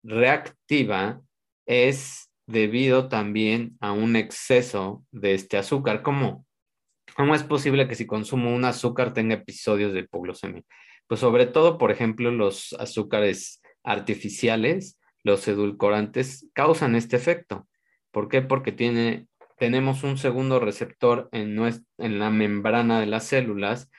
reactiva 0.03 1.21
es 1.65 2.31
debido 2.47 3.09
también 3.09 3.77
a 3.79 3.91
un 3.91 4.15
exceso 4.15 5.05
de 5.11 5.33
este 5.33 5.57
azúcar, 5.57 6.01
como 6.01 6.45
¿Cómo 7.15 7.35
es 7.35 7.43
posible 7.43 7.87
que 7.87 7.95
si 7.95 8.07
consumo 8.07 8.53
un 8.55 8.65
azúcar 8.65 9.13
tenga 9.13 9.35
episodios 9.35 9.93
de 9.93 10.01
hipoglucemia? 10.01 10.63
Pues 11.07 11.19
sobre 11.19 11.45
todo, 11.45 11.77
por 11.77 11.91
ejemplo, 11.91 12.31
los 12.31 12.73
azúcares 12.79 13.61
artificiales, 13.83 14.97
los 15.23 15.47
edulcorantes, 15.47 16.49
causan 16.53 16.95
este 16.95 17.15
efecto. 17.15 17.67
¿Por 18.11 18.27
qué? 18.29 18.41
Porque 18.41 18.71
tiene, 18.71 19.27
tenemos 19.57 20.03
un 20.03 20.17
segundo 20.17 20.59
receptor 20.59 21.29
en, 21.31 21.57
en 21.97 22.19
la 22.19 22.29
membrana 22.29 22.99
de 22.99 23.07
las 23.07 23.25
células 23.25 23.89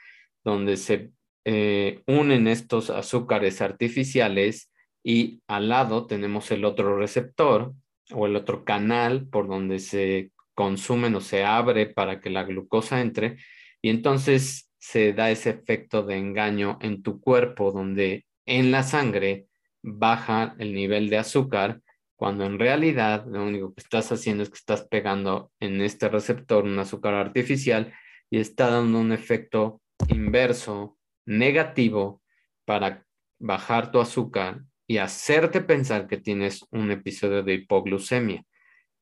donde 0.45 0.77
se 0.77 1.11
eh, 1.45 2.03
unen 2.07 2.47
estos 2.47 2.91
azúcares 2.91 3.61
artificiales 3.61 4.71
y 5.03 5.43
al 5.47 5.69
lado 5.69 6.07
tenemos 6.07 6.51
el 6.51 6.65
otro 6.65 6.97
receptor 6.97 7.75
o 8.13 8.27
el 8.27 8.37
otro 8.37 8.65
canal 8.65 9.27
por 9.29 9.49
donde 9.49 9.79
se 9.79 10.31
consumen 10.55 11.15
o 11.15 11.21
se 11.21 11.45
abre 11.45 11.87
para 11.87 12.21
que 12.21 12.31
la 12.31 12.45
glucosa 12.45 13.01
entre 13.01 13.39
y 13.83 13.91
entonces 13.91 14.71
se 14.79 15.13
da 15.13 15.31
ese 15.31 15.51
efecto 15.51 16.03
de 16.03 16.17
engaño 16.17 16.79
en 16.81 17.03
tu 17.03 17.21
cuerpo 17.21 17.73
donde 17.73 18.25
en 18.47 18.71
la 18.71 18.83
sangre 18.83 19.47
baja 19.85 20.57
el 20.59 20.75
nivel 20.75 21.11
de 21.11 21.19
azúcar 21.19 21.81
cuando 22.17 22.45
en 22.47 22.59
realidad 22.59 23.27
lo 23.27 23.45
único 23.45 23.75
que 23.75 23.83
estás 23.83 24.11
haciendo 24.11 24.43
es 24.43 24.49
que 24.49 24.57
estás 24.57 24.87
pegando 24.89 25.53
en 25.61 25.81
este 25.83 26.09
receptor 26.09 26.65
un 26.65 26.79
azúcar 26.79 27.15
artificial 27.15 27.93
y 28.31 28.39
está 28.39 28.71
dando 28.71 28.99
un 28.99 29.13
efecto 29.13 29.83
inverso 30.09 30.97
negativo 31.27 32.23
para 32.65 33.05
bajar 33.39 33.91
tu 33.91 34.01
azúcar 34.01 34.63
y 34.87 34.99
hacerte 34.99 35.61
pensar 35.61 36.07
que 36.07 36.17
tienes 36.17 36.65
un 36.71 36.91
episodio 36.91 37.43
de 37.43 37.55
hipoglucemia 37.55 38.45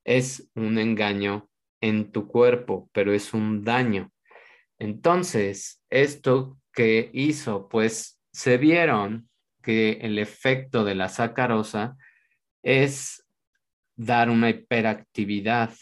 es 0.04 0.50
un 0.54 0.78
engaño 0.78 1.48
en 1.80 2.10
tu 2.10 2.26
cuerpo, 2.26 2.90
pero 2.92 3.12
es 3.12 3.34
un 3.34 3.64
daño. 3.64 4.10
Entonces, 4.78 5.80
esto 5.90 6.58
que 6.72 7.10
hizo, 7.12 7.68
pues 7.68 8.20
se 8.32 8.56
vieron 8.58 9.28
que 9.62 9.92
el 10.02 10.18
efecto 10.18 10.84
de 10.84 10.94
la 10.94 11.08
sacarosa 11.08 11.96
es 12.62 13.24
dar 13.96 14.30
una 14.30 14.50
hiperactividad 14.50 15.72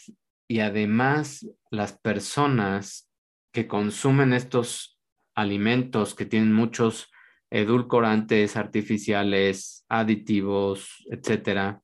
y 0.47 0.59
además 0.59 1.47
las 1.69 1.93
personas 1.93 3.09
que 3.51 3.67
consumen 3.67 4.33
estos 4.33 4.99
alimentos 5.35 6.15
que 6.15 6.25
tienen 6.25 6.53
muchos 6.53 7.11
edulcorantes 7.49 8.55
artificiales, 8.55 9.85
aditivos, 9.89 11.05
etcétera, 11.09 11.81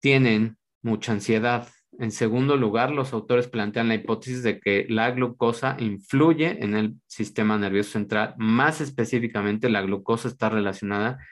tienen 0.00 0.58
mucha 0.82 1.12
ansiedad. 1.12 1.68
En 2.02 2.10
segundo 2.10 2.56
lugar, 2.56 2.90
los 2.90 3.12
autores 3.12 3.46
plantean 3.46 3.86
la 3.86 3.94
hipótesis 3.94 4.42
de 4.42 4.58
que 4.58 4.86
la 4.88 5.12
glucosa 5.12 5.76
influye 5.78 6.64
en 6.64 6.74
el 6.74 6.96
sistema 7.06 7.56
nervioso 7.58 7.92
central. 7.92 8.34
Más 8.38 8.80
específicamente, 8.80 9.70
la 9.70 9.82
glucosa 9.82 10.26
está 10.26 10.48
relacionada 10.48 11.24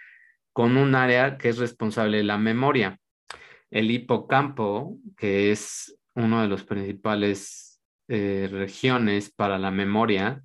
con 0.53 0.77
un 0.77 0.95
área 0.95 1.39
que 1.39 1.49
es 1.49 1.59
responsable 1.59 2.19
de 2.19 2.23
la 2.23 2.39
memoria. 2.39 3.01
El 3.73 3.91
hipocampo, 3.91 4.97
que 5.17 5.51
es 5.51 5.99
uno 6.15 6.41
de 6.41 6.47
los 6.47 6.63
principales 6.63 7.83
eh, 8.07 8.49
regiones 8.49 9.29
para 9.29 9.59
la 9.59 9.73
memoria, 9.73 10.45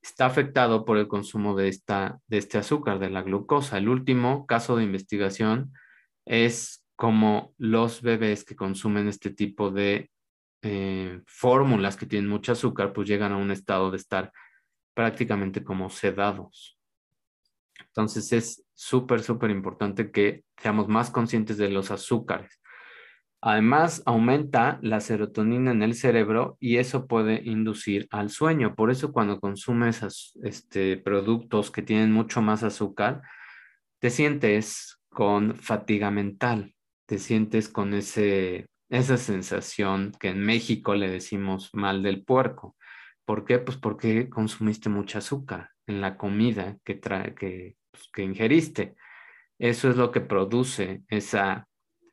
está 0.00 0.26
afectado 0.26 0.84
por 0.84 0.98
el 0.98 1.08
consumo 1.08 1.56
de, 1.56 1.66
esta, 1.66 2.20
de 2.28 2.38
este 2.38 2.58
azúcar, 2.58 3.00
de 3.00 3.10
la 3.10 3.22
glucosa. 3.22 3.78
El 3.78 3.88
último 3.88 4.46
caso 4.46 4.76
de 4.76 4.84
investigación 4.84 5.72
es 6.26 6.83
como 6.96 7.54
los 7.58 8.02
bebés 8.02 8.44
que 8.44 8.56
consumen 8.56 9.08
este 9.08 9.30
tipo 9.30 9.70
de 9.70 10.10
eh, 10.62 11.20
fórmulas 11.26 11.96
que 11.96 12.06
tienen 12.06 12.30
mucho 12.30 12.52
azúcar, 12.52 12.92
pues 12.92 13.08
llegan 13.08 13.32
a 13.32 13.36
un 13.36 13.50
estado 13.50 13.90
de 13.90 13.96
estar 13.96 14.32
prácticamente 14.94 15.64
como 15.64 15.90
sedados. 15.90 16.78
Entonces 17.78 18.32
es 18.32 18.64
súper, 18.74 19.22
súper 19.22 19.50
importante 19.50 20.10
que 20.10 20.44
seamos 20.56 20.88
más 20.88 21.10
conscientes 21.10 21.58
de 21.58 21.68
los 21.68 21.90
azúcares. 21.90 22.60
Además, 23.40 24.02
aumenta 24.06 24.78
la 24.80 25.00
serotonina 25.00 25.70
en 25.72 25.82
el 25.82 25.94
cerebro 25.94 26.56
y 26.60 26.78
eso 26.78 27.06
puede 27.06 27.42
inducir 27.44 28.08
al 28.10 28.30
sueño. 28.30 28.74
Por 28.74 28.90
eso 28.90 29.12
cuando 29.12 29.38
consumes 29.38 30.32
este, 30.42 30.96
productos 30.96 31.70
que 31.70 31.82
tienen 31.82 32.10
mucho 32.10 32.40
más 32.40 32.62
azúcar, 32.62 33.20
te 33.98 34.08
sientes 34.08 34.98
con 35.10 35.56
fatiga 35.56 36.10
mental 36.10 36.73
te 37.06 37.18
sientes 37.18 37.68
con 37.68 37.94
ese, 37.94 38.66
esa 38.88 39.16
sensación 39.16 40.12
que 40.18 40.28
en 40.28 40.40
México 40.40 40.94
le 40.94 41.08
decimos 41.08 41.70
mal 41.72 42.02
del 42.02 42.24
puerco. 42.24 42.76
¿Por 43.24 43.44
qué? 43.44 43.58
Pues 43.58 43.76
porque 43.76 44.28
consumiste 44.28 44.88
mucha 44.88 45.18
azúcar 45.18 45.70
en 45.86 46.00
la 46.00 46.16
comida 46.16 46.78
que, 46.84 46.94
trae, 46.94 47.34
que, 47.34 47.76
pues, 47.90 48.08
que 48.12 48.22
ingeriste. 48.22 48.94
Eso 49.58 49.90
es 49.90 49.96
lo 49.96 50.10
que 50.10 50.20
produce 50.20 51.02
esa 51.08 51.68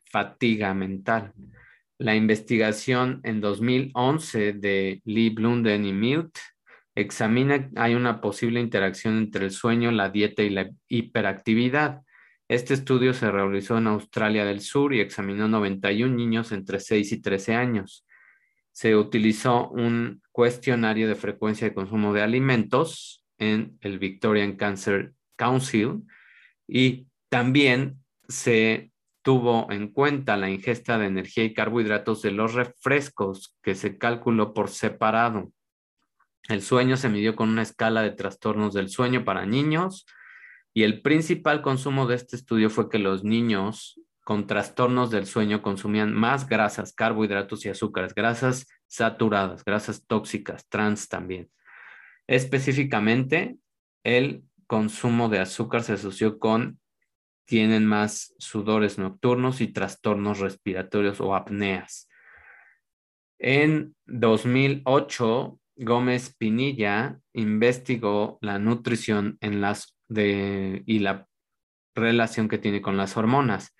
fatiga 0.09 0.73
mental. 0.73 1.33
La 1.97 2.15
investigación 2.15 3.21
en 3.23 3.41
2011 3.41 4.53
de 4.53 5.01
Lee 5.05 5.29
Blunden 5.29 5.85
y 5.85 5.93
Milt 5.93 6.37
examina, 6.95 7.69
hay 7.75 7.95
una 7.95 8.21
posible 8.21 8.59
interacción 8.59 9.17
entre 9.17 9.45
el 9.45 9.51
sueño, 9.51 9.91
la 9.91 10.09
dieta 10.09 10.43
y 10.43 10.49
la 10.49 10.69
hiperactividad. 10.87 12.01
Este 12.51 12.73
estudio 12.73 13.13
se 13.13 13.31
realizó 13.31 13.77
en 13.77 13.87
Australia 13.87 14.43
del 14.43 14.59
Sur 14.59 14.93
y 14.93 14.99
examinó 14.99 15.47
91 15.47 16.13
niños 16.13 16.51
entre 16.51 16.81
6 16.81 17.13
y 17.13 17.21
13 17.21 17.55
años. 17.55 18.05
se 18.73 18.97
utilizó 18.97 19.69
un 19.69 20.21
cuestionario 20.33 21.07
de 21.07 21.15
frecuencia 21.15 21.69
de 21.69 21.73
consumo 21.73 22.11
de 22.11 22.21
alimentos 22.21 23.25
en 23.37 23.77
el 23.79 23.99
Victorian 23.99 24.57
Cancer 24.57 25.13
Council 25.37 26.03
y 26.67 27.07
también 27.29 28.03
se 28.27 28.91
tuvo 29.21 29.71
en 29.71 29.87
cuenta 29.87 30.35
la 30.35 30.49
ingesta 30.49 30.97
de 30.97 31.05
energía 31.05 31.45
y 31.45 31.53
carbohidratos 31.53 32.21
de 32.21 32.31
los 32.31 32.53
refrescos 32.53 33.55
que 33.61 33.75
se 33.75 33.97
calculó 33.97 34.53
por 34.53 34.69
separado. 34.69 35.53
El 36.49 36.61
sueño 36.61 36.97
se 36.97 37.07
midió 37.07 37.33
con 37.33 37.47
una 37.47 37.61
escala 37.61 38.01
de 38.01 38.11
trastornos 38.11 38.73
del 38.73 38.89
sueño 38.89 39.23
para 39.23 39.45
niños 39.45 40.05
y 40.73 40.83
el 40.83 41.01
principal 41.01 41.61
consumo 41.61 42.07
de 42.07 42.15
este 42.15 42.35
estudio 42.35 42.69
fue 42.69 42.89
que 42.89 42.99
los 42.99 43.23
niños 43.23 43.99
con 44.23 44.47
trastornos 44.47 45.11
del 45.11 45.25
sueño 45.25 45.61
consumían 45.61 46.13
más 46.13 46.47
grasas, 46.47 46.93
carbohidratos 46.93 47.65
y 47.65 47.69
azúcares, 47.69 48.13
grasas 48.13 48.67
saturadas, 48.87 49.65
grasas 49.65 50.05
tóxicas, 50.05 50.67
trans 50.69 51.09
también. 51.09 51.49
Específicamente, 52.27 53.57
el 54.03 54.43
consumo 54.67 55.27
de 55.27 55.39
azúcar 55.39 55.83
se 55.83 55.93
asoció 55.93 56.39
con 56.39 56.79
tienen 57.45 57.85
más 57.85 58.33
sudores 58.37 58.97
nocturnos 58.97 59.59
y 59.59 59.67
trastornos 59.67 60.39
respiratorios 60.39 61.19
o 61.19 61.35
apneas. 61.35 62.07
En 63.39 63.95
2008, 64.05 65.59
Gómez 65.75 66.35
Pinilla 66.37 67.19
investigó 67.33 68.37
la 68.39 68.59
nutrición 68.59 69.37
en 69.41 69.59
las 69.59 69.97
y 70.15 70.99
la 70.99 71.27
relación 71.95 72.47
que 72.47 72.57
tiene 72.57 72.81
con 72.81 72.97
las 72.97 73.17
hormonas 73.17 73.75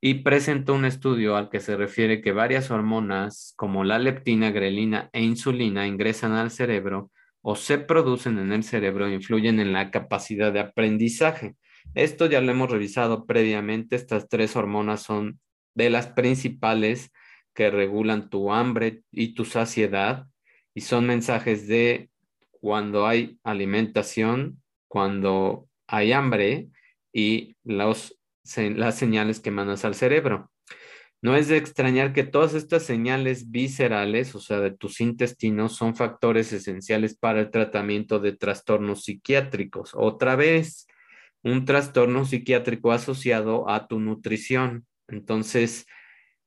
y 0.00 0.14
presentó 0.14 0.74
un 0.74 0.84
estudio 0.84 1.36
al 1.36 1.48
que 1.48 1.60
se 1.60 1.76
refiere 1.76 2.20
que 2.20 2.32
varias 2.32 2.70
hormonas 2.70 3.54
como 3.56 3.84
la 3.84 3.98
leptina, 3.98 4.50
grelina 4.50 5.10
e 5.12 5.22
insulina 5.22 5.86
ingresan 5.86 6.32
al 6.32 6.50
cerebro 6.50 7.10
o 7.42 7.56
se 7.56 7.78
producen 7.78 8.38
en 8.38 8.52
el 8.52 8.64
cerebro 8.64 9.06
e 9.06 9.14
influyen 9.14 9.60
en 9.60 9.72
la 9.72 9.90
capacidad 9.90 10.52
de 10.52 10.60
aprendizaje. 10.60 11.54
Esto 11.94 12.26
ya 12.26 12.40
lo 12.40 12.50
hemos 12.50 12.70
revisado 12.70 13.24
previamente. 13.24 13.96
Estas 13.96 14.28
tres 14.28 14.56
hormonas 14.56 15.02
son 15.02 15.40
de 15.74 15.90
las 15.90 16.08
principales 16.08 17.12
que 17.54 17.70
regulan 17.70 18.28
tu 18.28 18.52
hambre 18.52 19.02
y 19.10 19.34
tu 19.34 19.44
saciedad 19.44 20.26
y 20.74 20.82
son 20.82 21.06
mensajes 21.06 21.68
de 21.68 22.10
cuando 22.60 23.06
hay 23.06 23.38
alimentación, 23.44 24.62
cuando 24.88 25.68
hay 25.86 26.12
hambre 26.12 26.68
y 27.12 27.56
los, 27.64 28.18
las 28.56 28.98
señales 28.98 29.40
que 29.40 29.50
mandas 29.50 29.84
al 29.84 29.94
cerebro. 29.94 30.50
No 31.22 31.34
es 31.34 31.48
de 31.48 31.56
extrañar 31.56 32.12
que 32.12 32.24
todas 32.24 32.54
estas 32.54 32.82
señales 32.82 33.50
viscerales, 33.50 34.34
o 34.34 34.40
sea, 34.40 34.60
de 34.60 34.70
tus 34.70 35.00
intestinos, 35.00 35.74
son 35.74 35.96
factores 35.96 36.52
esenciales 36.52 37.16
para 37.16 37.40
el 37.40 37.50
tratamiento 37.50 38.20
de 38.20 38.36
trastornos 38.36 39.04
psiquiátricos. 39.04 39.92
Otra 39.94 40.36
vez, 40.36 40.86
un 41.42 41.64
trastorno 41.64 42.24
psiquiátrico 42.24 42.92
asociado 42.92 43.68
a 43.70 43.88
tu 43.88 43.98
nutrición. 43.98 44.86
Entonces, 45.08 45.86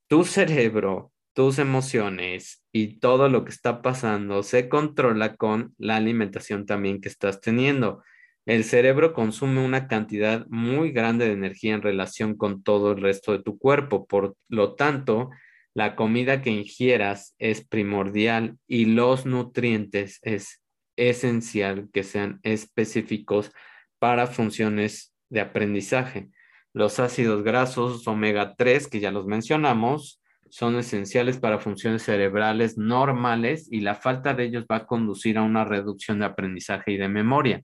tu 0.07 0.23
cerebro, 0.23 1.11
tus 1.33 1.57
emociones 1.57 2.63
y 2.71 2.99
todo 2.99 3.29
lo 3.29 3.45
que 3.45 3.51
está 3.51 3.81
pasando 3.81 4.43
se 4.43 4.69
controla 4.69 5.35
con 5.35 5.73
la 5.77 5.95
alimentación 5.95 6.65
también 6.65 7.01
que 7.01 7.09
estás 7.09 7.41
teniendo. 7.41 8.03
El 8.49 8.63
cerebro 8.63 9.13
consume 9.13 9.63
una 9.63 9.87
cantidad 9.87 10.47
muy 10.47 10.91
grande 10.91 11.27
de 11.27 11.33
energía 11.33 11.75
en 11.75 11.83
relación 11.83 12.35
con 12.35 12.63
todo 12.63 12.93
el 12.93 12.99
resto 12.99 13.31
de 13.31 13.43
tu 13.43 13.59
cuerpo. 13.59 14.07
Por 14.07 14.35
lo 14.47 14.73
tanto, 14.73 15.29
la 15.75 15.95
comida 15.95 16.41
que 16.41 16.49
ingieras 16.49 17.35
es 17.37 17.63
primordial 17.63 18.57
y 18.65 18.85
los 18.85 19.27
nutrientes 19.27 20.17
es 20.23 20.63
esencial 20.95 21.89
que 21.93 22.01
sean 22.01 22.39
específicos 22.41 23.51
para 23.99 24.25
funciones 24.25 25.13
de 25.29 25.41
aprendizaje. 25.41 26.29
Los 26.73 26.99
ácidos 26.99 27.43
grasos 27.43 28.07
omega 28.07 28.55
3, 28.55 28.87
que 28.87 28.99
ya 28.99 29.11
los 29.11 29.27
mencionamos, 29.27 30.23
son 30.49 30.75
esenciales 30.75 31.37
para 31.37 31.59
funciones 31.59 32.01
cerebrales 32.01 32.79
normales 32.79 33.67
y 33.71 33.81
la 33.81 33.93
falta 33.93 34.33
de 34.33 34.45
ellos 34.45 34.65
va 34.65 34.77
a 34.77 34.85
conducir 34.87 35.37
a 35.37 35.43
una 35.43 35.65
reducción 35.65 36.17
de 36.17 36.25
aprendizaje 36.25 36.93
y 36.93 36.97
de 36.97 37.09
memoria. 37.09 37.63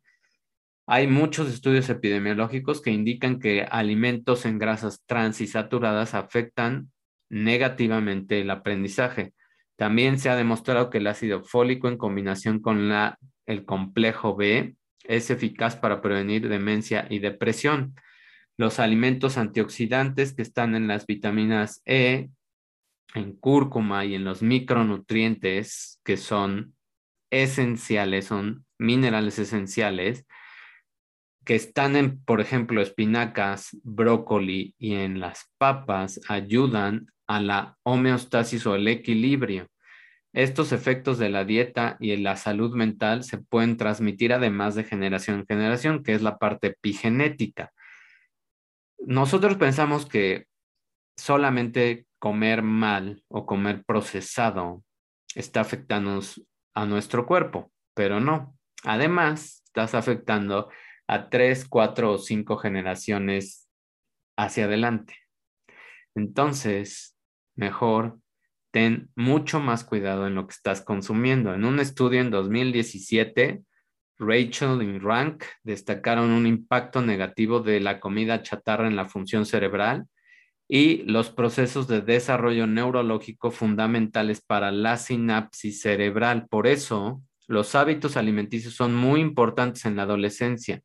Hay 0.88 1.08
muchos 1.08 1.52
estudios 1.52 1.90
epidemiológicos 1.90 2.82
que 2.82 2.92
indican 2.92 3.40
que 3.40 3.64
alimentos 3.64 4.46
en 4.46 4.60
grasas 4.60 5.02
trans 5.08 5.42
y 5.42 5.48
saturadas 5.48 6.14
afectan 6.14 6.92
negativamente 7.30 8.42
el 8.42 8.52
aprendizaje. 8.52 9.34
También 9.78 10.20
se 10.20 10.30
ha 10.30 10.36
demostrado 10.36 10.92
que 10.92 11.00
el 11.00 11.08
ácido 11.08 11.44
fólico 11.44 11.88
en 11.88 11.98
combinación 11.98 12.60
con 12.60 12.88
la, 12.88 13.18
el 13.48 13.66
complejo 13.66 14.36
B 14.36 14.76
es 15.04 15.30
eficaz 15.32 15.76
para 15.76 16.02
prevenir 16.02 16.48
demencia 16.50 17.08
y 17.10 17.20
depresión. 17.20 17.96
Los 18.56 18.80
alimentos 18.80 19.38
antioxidantes 19.38 20.34
que 20.34 20.44
están 20.44 20.76
en 20.76 20.88
las 20.88 21.08
vitaminas 21.08 21.82
E, 21.86 22.30
en 23.16 23.34
cúrcuma 23.34 24.06
y 24.06 24.14
en 24.14 24.24
los 24.24 24.44
micronutrientes 24.44 26.00
que 26.04 26.18
son 26.18 26.76
esenciales, 27.32 28.26
son 28.26 28.66
minerales 28.78 29.40
esenciales, 29.40 30.26
que 31.46 31.56
están 31.56 31.96
en, 31.96 32.24
por 32.24 32.42
ejemplo, 32.42 32.82
espinacas, 32.82 33.78
brócoli 33.84 34.74
y 34.80 34.96
en 34.96 35.20
las 35.20 35.52
papas, 35.58 36.20
ayudan 36.28 37.08
a 37.28 37.40
la 37.40 37.78
homeostasis 37.84 38.66
o 38.66 38.76
el 38.76 38.88
equilibrio. 38.88 39.68
Estos 40.34 40.72
efectos 40.72 41.18
de 41.18 41.30
la 41.30 41.46
dieta 41.46 41.98
y 42.00 42.18
la 42.18 42.36
salud 42.36 42.76
mental 42.76 43.24
se 43.24 43.38
pueden 43.38 43.78
transmitir 43.78 44.34
además 44.34 44.76
de 44.76 44.84
generación 44.84 45.40
en 45.40 45.46
generación, 45.46 46.04
que 46.04 46.14
es 46.14 46.22
la 46.22 46.38
parte 46.38 46.68
epigenética. 46.68 47.72
Nosotros 49.00 49.56
pensamos 49.56 50.06
que 50.06 50.48
solamente 51.16 52.06
comer 52.20 52.64
mal 52.64 53.24
o 53.30 53.46
comer 53.46 53.84
procesado 53.86 54.84
está 55.36 55.62
afectando 55.62 56.20
a 56.74 56.86
nuestro 56.86 57.26
cuerpo, 57.26 57.72
pero 57.94 58.20
no. 58.20 58.58
Además, 58.84 59.64
estás 59.68 59.96
afectando 59.96 60.70
a 61.08 61.30
tres, 61.30 61.68
cuatro 61.68 62.14
o 62.14 62.18
cinco 62.18 62.58
generaciones 62.58 63.68
hacia 64.38 64.66
adelante. 64.66 65.16
Entonces, 66.16 67.18
mejor 67.56 68.20
ten 68.72 69.10
mucho 69.16 69.60
más 69.60 69.84
cuidado 69.84 70.28
en 70.28 70.36
lo 70.36 70.48
que 70.48 70.54
estás 70.54 70.82
consumiendo. 70.82 71.54
En 71.54 71.66
un 71.66 71.80
estudio 71.80 72.22
en 72.22 72.32
2017, 72.32 73.64
Rachel 74.18 74.82
y 74.82 75.00
Rank 75.00 75.44
destacaron 75.64 76.32
un 76.32 76.48
impacto 76.48 77.02
negativo 77.02 77.60
de 77.60 77.80
la 77.80 78.00
comida 78.00 78.42
chatarra 78.42 78.88
en 78.88 78.96
la 78.96 79.06
función 79.06 79.46
cerebral 79.46 80.08
y 80.68 81.04
los 81.04 81.30
procesos 81.30 81.88
de 81.88 82.02
desarrollo 82.02 82.66
neurológico 82.66 83.52
fundamentales 83.52 84.42
para 84.42 84.72
la 84.72 84.98
sinapsis 84.98 85.82
cerebral. 85.82 86.48
Por 86.50 86.66
eso, 86.68 87.22
los 87.48 87.76
hábitos 87.76 88.18
alimenticios 88.18 88.74
son 88.74 88.96
muy 88.96 89.22
importantes 89.22 89.86
en 89.86 89.96
la 89.96 90.04
adolescencia. 90.04 90.82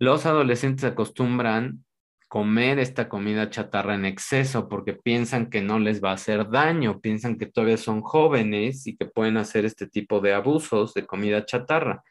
Los 0.00 0.26
adolescentes 0.26 0.84
acostumbran 0.84 1.84
comer 2.28 2.78
esta 2.78 3.08
comida 3.08 3.50
chatarra 3.50 3.94
en 3.94 4.04
exceso 4.04 4.68
porque 4.68 4.92
piensan 4.92 5.50
que 5.50 5.62
no 5.62 5.78
les 5.78 6.04
va 6.04 6.10
a 6.10 6.14
hacer 6.14 6.50
daño, 6.50 7.00
piensan 7.00 7.36
que 7.36 7.46
todavía 7.46 7.78
son 7.78 8.02
jóvenes 8.02 8.86
y 8.86 8.96
que 8.96 9.06
pueden 9.06 9.38
hacer 9.38 9.64
este 9.64 9.88
tipo 9.88 10.20
de 10.20 10.34
abusos 10.34 10.94
de 10.94 11.06
comida 11.06 11.44
chatarra. 11.46 12.04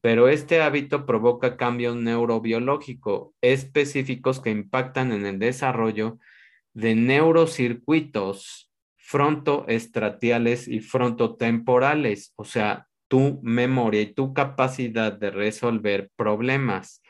Pero 0.00 0.28
este 0.28 0.62
hábito 0.62 1.04
provoca 1.04 1.56
cambios 1.56 1.96
neurobiológicos 1.96 3.30
específicos 3.42 4.40
que 4.40 4.50
impactan 4.50 5.12
en 5.12 5.26
el 5.26 5.38
desarrollo 5.38 6.18
de 6.72 6.94
neurocircuitos 6.94 8.70
frontoestratiales 8.96 10.66
y 10.66 10.80
frontotemporales, 10.80 12.32
o 12.36 12.44
sea, 12.44 12.86
tu 13.08 13.40
memoria 13.42 14.00
y 14.00 14.14
tu 14.14 14.32
capacidad 14.32 15.12
de 15.12 15.30
resolver 15.30 16.10
problemas. 16.16 17.02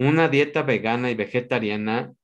Una 0.00 0.30
dieta 0.30 0.62
vegana 0.62 1.10
y 1.10 1.14
vegetariana 1.14 2.14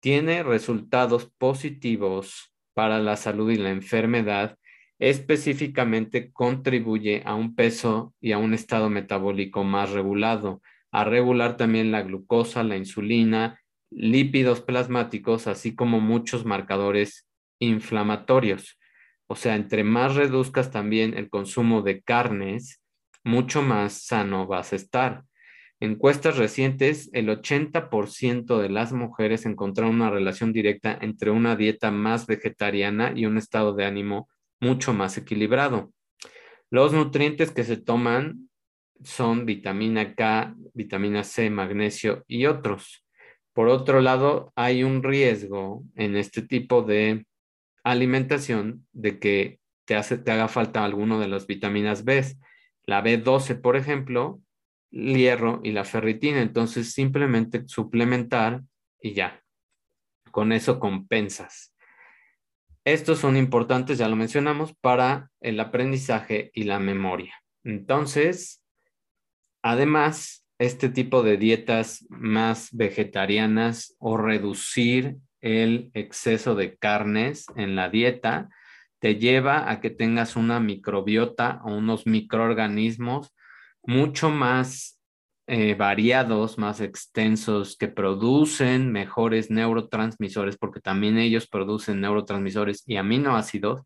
tiene 0.00 0.44
resultados 0.44 1.32
positivos 1.36 2.54
para 2.74 3.00
la 3.00 3.16
salud 3.16 3.50
y 3.50 3.56
la 3.56 3.70
enfermedad, 3.70 4.56
específicamente 5.00 6.30
contribuye 6.30 7.24
a 7.24 7.34
un 7.34 7.56
peso 7.56 8.14
y 8.20 8.30
a 8.30 8.38
un 8.38 8.54
estado 8.54 8.88
metabólico 8.88 9.64
más 9.64 9.90
regulado, 9.90 10.62
a 10.92 11.02
regular 11.02 11.56
también 11.56 11.90
la 11.90 12.02
glucosa, 12.02 12.62
la 12.62 12.76
insulina, 12.76 13.60
lípidos 13.90 14.60
plasmáticos, 14.60 15.48
así 15.48 15.74
como 15.74 15.98
muchos 15.98 16.44
marcadores 16.44 17.26
inflamatorios. 17.58 18.78
O 19.26 19.34
sea, 19.34 19.56
entre 19.56 19.82
más 19.82 20.14
reduzcas 20.14 20.70
también 20.70 21.18
el 21.18 21.28
consumo 21.28 21.82
de 21.82 22.00
carnes, 22.00 22.80
mucho 23.24 23.60
más 23.60 24.04
sano 24.04 24.46
vas 24.46 24.72
a 24.72 24.76
estar. 24.76 25.24
Encuestas 25.80 26.36
recientes, 26.36 27.10
el 27.12 27.28
80% 27.28 28.58
de 28.58 28.68
las 28.68 28.92
mujeres 28.92 29.44
encontraron 29.44 29.96
una 29.96 30.10
relación 30.10 30.52
directa 30.52 30.96
entre 31.00 31.30
una 31.30 31.56
dieta 31.56 31.90
más 31.90 32.26
vegetariana 32.26 33.12
y 33.14 33.26
un 33.26 33.38
estado 33.38 33.74
de 33.74 33.84
ánimo 33.84 34.28
mucho 34.60 34.94
más 34.94 35.18
equilibrado. 35.18 35.92
Los 36.70 36.92
nutrientes 36.92 37.50
que 37.50 37.64
se 37.64 37.76
toman 37.76 38.48
son 39.02 39.46
vitamina 39.46 40.14
K, 40.14 40.54
vitamina 40.72 41.24
C, 41.24 41.50
magnesio 41.50 42.24
y 42.26 42.46
otros. 42.46 43.04
Por 43.52 43.68
otro 43.68 44.00
lado, 44.00 44.52
hay 44.56 44.82
un 44.82 45.02
riesgo 45.02 45.84
en 45.94 46.16
este 46.16 46.42
tipo 46.42 46.82
de 46.82 47.26
alimentación 47.84 48.86
de 48.92 49.18
que 49.18 49.60
te, 49.84 49.96
hace, 49.96 50.18
te 50.18 50.32
haga 50.32 50.48
falta 50.48 50.84
alguno 50.84 51.20
de 51.20 51.28
las 51.28 51.46
vitaminas 51.46 52.04
B. 52.04 52.24
La 52.86 53.02
B12, 53.04 53.60
por 53.60 53.76
ejemplo, 53.76 54.40
hierro 54.94 55.60
y 55.64 55.72
la 55.72 55.84
ferritina. 55.84 56.40
Entonces, 56.40 56.92
simplemente 56.92 57.66
suplementar 57.66 58.62
y 59.00 59.12
ya. 59.12 59.42
Con 60.30 60.52
eso 60.52 60.78
compensas. 60.78 61.74
Estos 62.84 63.18
son 63.18 63.36
importantes, 63.36 63.98
ya 63.98 64.08
lo 64.08 64.16
mencionamos, 64.16 64.74
para 64.74 65.30
el 65.40 65.58
aprendizaje 65.58 66.50
y 66.54 66.64
la 66.64 66.78
memoria. 66.78 67.34
Entonces, 67.64 68.62
además, 69.62 70.46
este 70.58 70.88
tipo 70.88 71.22
de 71.22 71.36
dietas 71.36 72.06
más 72.08 72.68
vegetarianas 72.72 73.96
o 73.98 74.16
reducir 74.16 75.16
el 75.40 75.90
exceso 75.94 76.54
de 76.54 76.76
carnes 76.76 77.46
en 77.56 77.74
la 77.74 77.88
dieta 77.88 78.48
te 78.98 79.16
lleva 79.16 79.70
a 79.70 79.80
que 79.80 79.90
tengas 79.90 80.36
una 80.36 80.60
microbiota 80.60 81.60
o 81.64 81.74
unos 81.74 82.06
microorganismos 82.06 83.33
mucho 83.86 84.30
más 84.30 85.00
eh, 85.46 85.74
variados, 85.74 86.56
más 86.58 86.80
extensos, 86.80 87.76
que 87.76 87.88
producen 87.88 88.90
mejores 88.92 89.50
neurotransmisores, 89.50 90.56
porque 90.56 90.80
también 90.80 91.18
ellos 91.18 91.46
producen 91.46 92.00
neurotransmisores 92.00 92.82
y 92.86 92.96
aminoácidos 92.96 93.82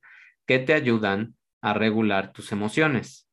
que 0.47 0.61
te 0.61 0.73
ayudan 0.73 1.35
a 1.61 1.75
regular 1.75 2.33
tus 2.33 2.53
emociones. 2.53 3.29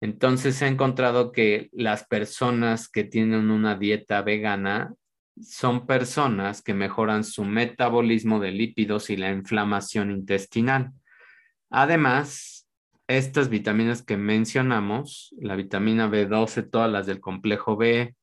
Entonces 0.00 0.62
he 0.62 0.66
encontrado 0.66 1.30
que 1.30 1.68
las 1.72 2.06
personas 2.06 2.88
que 2.88 3.04
tienen 3.04 3.50
una 3.50 3.76
dieta 3.76 4.22
vegana 4.22 4.94
son 5.42 5.86
personas 5.86 6.62
que 6.62 6.74
mejoran 6.74 7.22
su 7.22 7.44
metabolismo 7.44 8.40
de 8.40 8.50
lípidos 8.52 9.10
y 9.10 9.16
la 9.16 9.30
inflamación 9.30 10.10
intestinal. 10.10 10.92
Además, 11.70 12.59
estas 13.16 13.48
vitaminas 13.48 14.02
que 14.02 14.16
mencionamos, 14.16 15.34
la 15.40 15.56
vitamina 15.56 16.08
B12, 16.08 16.70
todas 16.70 16.90
las 16.90 17.06
del 17.06 17.20
complejo 17.20 17.76
B, 17.76 18.14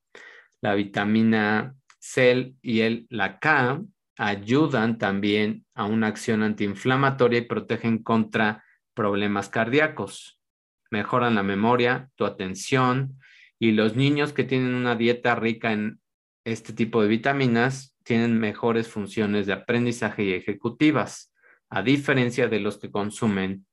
la 0.62 0.76
vitamina 0.76 1.76
C 2.00 2.54
y 2.62 2.80
el, 2.80 3.06
la 3.10 3.40
K, 3.40 3.82
ayudan 4.18 4.98
también 4.98 5.66
a 5.76 5.86
una 5.86 6.08
acción 6.08 6.42
antiinflamatoria 6.42 7.40
y 7.40 7.46
protegen 7.46 8.02
contra 8.02 8.64
problemas 8.94 9.50
cardíacos. 9.50 10.40
Mejoran 10.90 11.36
la 11.36 11.44
memoria, 11.44 12.10
tu 12.16 12.26
atención 12.26 13.20
y 13.60 13.74
los 13.74 13.96
niños 13.96 14.32
que 14.32 14.46
tienen 14.46 14.74
una 14.74 14.96
dieta 14.96 15.36
rica 15.36 15.74
en 15.74 16.00
este 16.46 16.72
tipo 16.72 17.02
de 17.02 17.10
vitaminas 17.10 17.94
tienen 18.04 18.40
mejores 18.40 18.88
funciones 18.88 19.48
de 19.48 19.54
aprendizaje 19.54 20.24
y 20.24 20.34
ejecutivas, 20.34 21.34
a 21.70 21.82
diferencia 21.82 22.48
de 22.48 22.62
los 22.62 22.78
que 22.78 22.90
consumen 22.90 23.67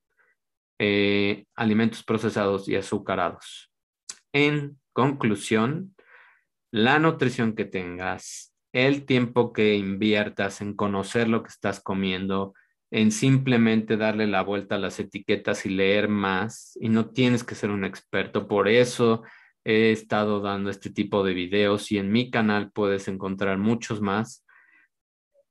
eh, 0.78 1.46
alimentos 1.54 2.02
procesados 2.02 2.68
y 2.68 2.76
azucarados. 2.76 3.70
En 4.32 4.78
conclusión, 4.92 5.94
la 6.72 6.98
nutrición 6.98 7.54
que 7.54 7.64
tengas, 7.64 8.54
el 8.72 9.06
tiempo 9.06 9.52
que 9.52 9.76
inviertas 9.76 10.60
en 10.60 10.74
conocer 10.74 11.28
lo 11.28 11.42
que 11.42 11.50
estás 11.50 11.80
comiendo, 11.80 12.54
en 12.90 13.12
simplemente 13.12 13.96
darle 13.96 14.26
la 14.26 14.42
vuelta 14.42 14.74
a 14.74 14.78
las 14.78 14.98
etiquetas 14.98 15.66
y 15.66 15.70
leer 15.70 16.08
más, 16.08 16.76
y 16.80 16.88
no 16.88 17.10
tienes 17.10 17.44
que 17.44 17.54
ser 17.54 17.70
un 17.70 17.84
experto. 17.84 18.48
Por 18.48 18.68
eso 18.68 19.22
he 19.64 19.92
estado 19.92 20.40
dando 20.40 20.70
este 20.70 20.90
tipo 20.90 21.24
de 21.24 21.34
videos 21.34 21.90
y 21.90 21.98
en 21.98 22.10
mi 22.10 22.30
canal 22.30 22.70
puedes 22.72 23.08
encontrar 23.08 23.58
muchos 23.58 24.00
más. 24.00 24.44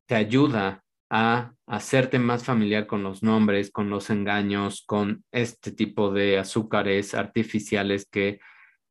Te 0.05 0.15
ayuda 0.15 0.83
a 1.16 1.53
hacerte 1.68 2.18
más 2.18 2.43
familiar 2.43 2.88
con 2.88 3.03
los 3.03 3.22
nombres, 3.22 3.70
con 3.70 3.88
los 3.91 4.09
engaños, 4.09 4.82
con 4.84 5.24
este 5.32 5.72
tipo 5.72 6.11
de 6.11 6.39
azúcares 6.39 7.14
artificiales 7.14 8.07
que 8.09 8.39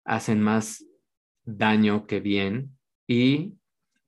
hacen 0.04 0.40
más 0.40 0.86
daño 1.42 2.06
que 2.06 2.20
bien 2.20 2.78
y 3.08 3.54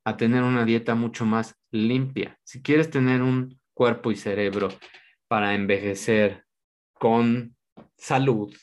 a 0.05 0.15
tener 0.15 0.43
una 0.43 0.63
dieta 0.63 0.95
mucho 0.95 1.25
más 1.25 1.59
limpia. 1.71 2.39
Si 2.45 2.61
quieres 2.61 2.89
tener 2.89 3.21
un 3.21 3.59
cuerpo 3.73 4.11
y 4.11 4.15
cerebro 4.15 4.69
para 5.27 5.53
envejecer 5.53 6.45
con 6.93 7.57
salud 7.97 8.55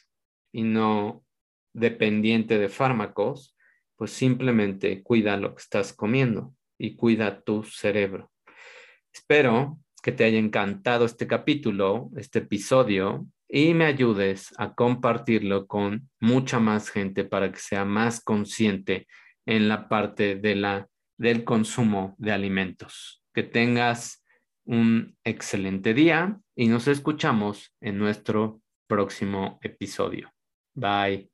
y 0.50 0.62
no 0.62 1.26
dependiente 1.74 2.56
de 2.56 2.70
fármacos, 2.70 3.54
pues 3.96 4.12
simplemente 4.12 5.02
cuida 5.02 5.36
lo 5.36 5.54
que 5.54 5.60
estás 5.60 5.92
comiendo 5.92 6.54
y 6.78 6.96
cuida 6.96 7.42
tu 7.42 7.64
cerebro. 7.64 8.31
Espero 9.12 9.78
que 10.02 10.12
te 10.12 10.24
haya 10.24 10.38
encantado 10.38 11.04
este 11.04 11.26
capítulo, 11.26 12.10
este 12.16 12.40
episodio, 12.40 13.26
y 13.48 13.74
me 13.74 13.84
ayudes 13.84 14.54
a 14.56 14.74
compartirlo 14.74 15.66
con 15.66 16.08
mucha 16.20 16.58
más 16.58 16.88
gente 16.88 17.24
para 17.24 17.52
que 17.52 17.58
sea 17.58 17.84
más 17.84 18.22
consciente 18.22 19.06
en 19.44 19.68
la 19.68 19.88
parte 19.88 20.36
de 20.36 20.54
la, 20.56 20.88
del 21.18 21.44
consumo 21.44 22.14
de 22.18 22.32
alimentos. 22.32 23.22
Que 23.34 23.42
tengas 23.42 24.24
un 24.64 25.16
excelente 25.24 25.92
día 25.92 26.40
y 26.56 26.68
nos 26.68 26.88
escuchamos 26.88 27.74
en 27.80 27.98
nuestro 27.98 28.60
próximo 28.86 29.58
episodio. 29.62 30.32
Bye. 30.74 31.30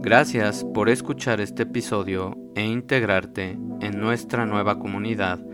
Gracias 0.00 0.64
por 0.72 0.88
escuchar 0.88 1.40
este 1.40 1.64
episodio 1.64 2.36
e 2.54 2.64
integrarte 2.64 3.58
en 3.80 4.00
nuestra 4.00 4.46
nueva 4.46 4.78
comunidad 4.78 5.44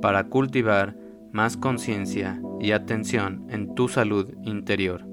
para 0.00 0.28
cultivar 0.28 0.96
más 1.32 1.56
conciencia 1.56 2.40
y 2.60 2.72
atención 2.72 3.46
en 3.48 3.74
tu 3.74 3.88
salud 3.88 4.34
interior, 4.42 5.06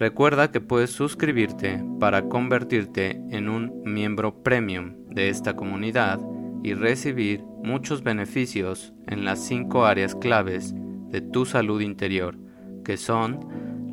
Recuerda 0.00 0.50
que 0.50 0.62
puedes 0.62 0.92
suscribirte 0.92 1.84
para 2.00 2.22
convertirte 2.22 3.20
en 3.28 3.50
un 3.50 3.82
miembro 3.84 4.42
premium 4.42 4.94
de 5.10 5.28
esta 5.28 5.56
comunidad 5.56 6.18
y 6.62 6.74
recibir 6.74 7.42
muchos 7.62 8.02
beneficios 8.02 8.92
en 9.06 9.24
las 9.24 9.44
cinco 9.44 9.86
áreas 9.86 10.14
claves 10.14 10.74
de 11.08 11.20
tu 11.20 11.46
salud 11.46 11.80
interior, 11.80 12.38
que 12.84 12.96
son 12.96 13.40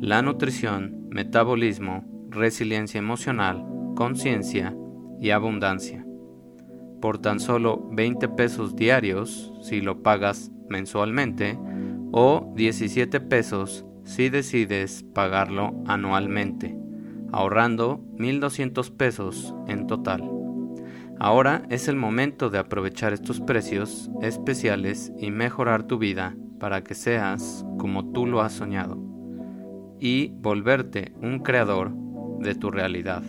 la 0.00 0.22
nutrición, 0.22 1.08
metabolismo, 1.10 2.04
resiliencia 2.30 2.98
emocional, 2.98 3.64
conciencia 3.96 4.76
y 5.20 5.30
abundancia. 5.30 6.04
Por 7.00 7.18
tan 7.18 7.40
solo 7.40 7.88
20 7.92 8.28
pesos 8.30 8.76
diarios, 8.76 9.52
si 9.62 9.80
lo 9.80 10.02
pagas 10.02 10.50
mensualmente, 10.68 11.58
o 12.12 12.52
17 12.56 13.20
pesos 13.20 13.84
si 14.04 14.30
decides 14.30 15.04
pagarlo 15.14 15.74
anualmente, 15.86 16.76
ahorrando 17.32 18.00
1.200 18.16 18.96
pesos 18.96 19.54
en 19.66 19.86
total. 19.86 20.37
Ahora 21.20 21.62
es 21.68 21.88
el 21.88 21.96
momento 21.96 22.48
de 22.48 22.58
aprovechar 22.58 23.12
estos 23.12 23.40
precios 23.40 24.08
especiales 24.22 25.12
y 25.18 25.30
mejorar 25.30 25.82
tu 25.82 25.98
vida 25.98 26.36
para 26.60 26.84
que 26.84 26.94
seas 26.94 27.64
como 27.78 28.12
tú 28.12 28.26
lo 28.26 28.40
has 28.40 28.52
soñado 28.52 28.96
y 29.98 30.28
volverte 30.28 31.12
un 31.20 31.40
creador 31.40 31.92
de 32.38 32.54
tu 32.54 32.70
realidad. 32.70 33.22